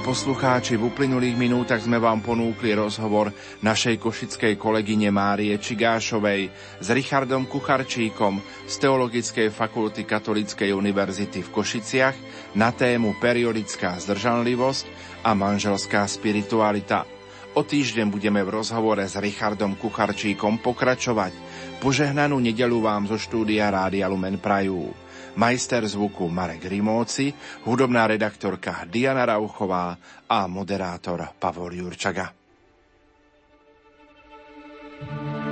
Poslucháči, 0.08 0.80
v 0.80 0.88
uplynulých 0.88 1.36
minútach 1.36 1.84
sme 1.84 2.00
vám 2.00 2.24
ponúkli 2.24 2.72
rozhovor 2.72 3.28
našej 3.60 4.00
košickej 4.00 4.56
kolegyne 4.56 5.12
Márie 5.12 5.52
Čigášovej 5.60 6.48
s 6.80 6.88
Richardom 6.88 7.44
Kucharčíkom 7.44 8.40
z 8.64 8.74
Teologickej 8.80 9.52
fakulty 9.52 10.08
Katolíckej 10.08 10.72
univerzity 10.72 11.44
v 11.44 11.52
Košiciach 11.52 12.16
na 12.56 12.72
tému 12.72 13.20
periodická 13.20 14.00
zdržanlivosť 14.00 14.84
a 15.28 15.36
manželská 15.36 16.08
spiritualita. 16.08 17.04
O 17.52 17.60
týždeň 17.60 18.08
budeme 18.08 18.40
v 18.40 18.64
rozhovore 18.64 19.04
s 19.04 19.12
Richardom 19.20 19.76
Kucharčíkom 19.76 20.64
pokračovať. 20.64 21.36
Požehnanú 21.84 22.40
nedelu 22.40 22.80
vám 22.80 23.12
zo 23.12 23.20
štúdia 23.20 23.68
Rádia 23.68 24.08
Lumen 24.08 24.40
Prajú 24.40 24.88
majster 25.36 25.84
zvuku 25.88 26.28
Marek 26.28 26.64
Rimóci, 26.64 27.34
hudobná 27.64 28.06
redaktorka 28.06 28.84
Diana 28.86 29.26
Rauchová 29.26 29.96
a 30.28 30.46
moderátor 30.46 31.28
Pavol 31.38 31.72
Jurčaga. 31.74 32.32
thank 34.98 35.42
you 35.42 35.47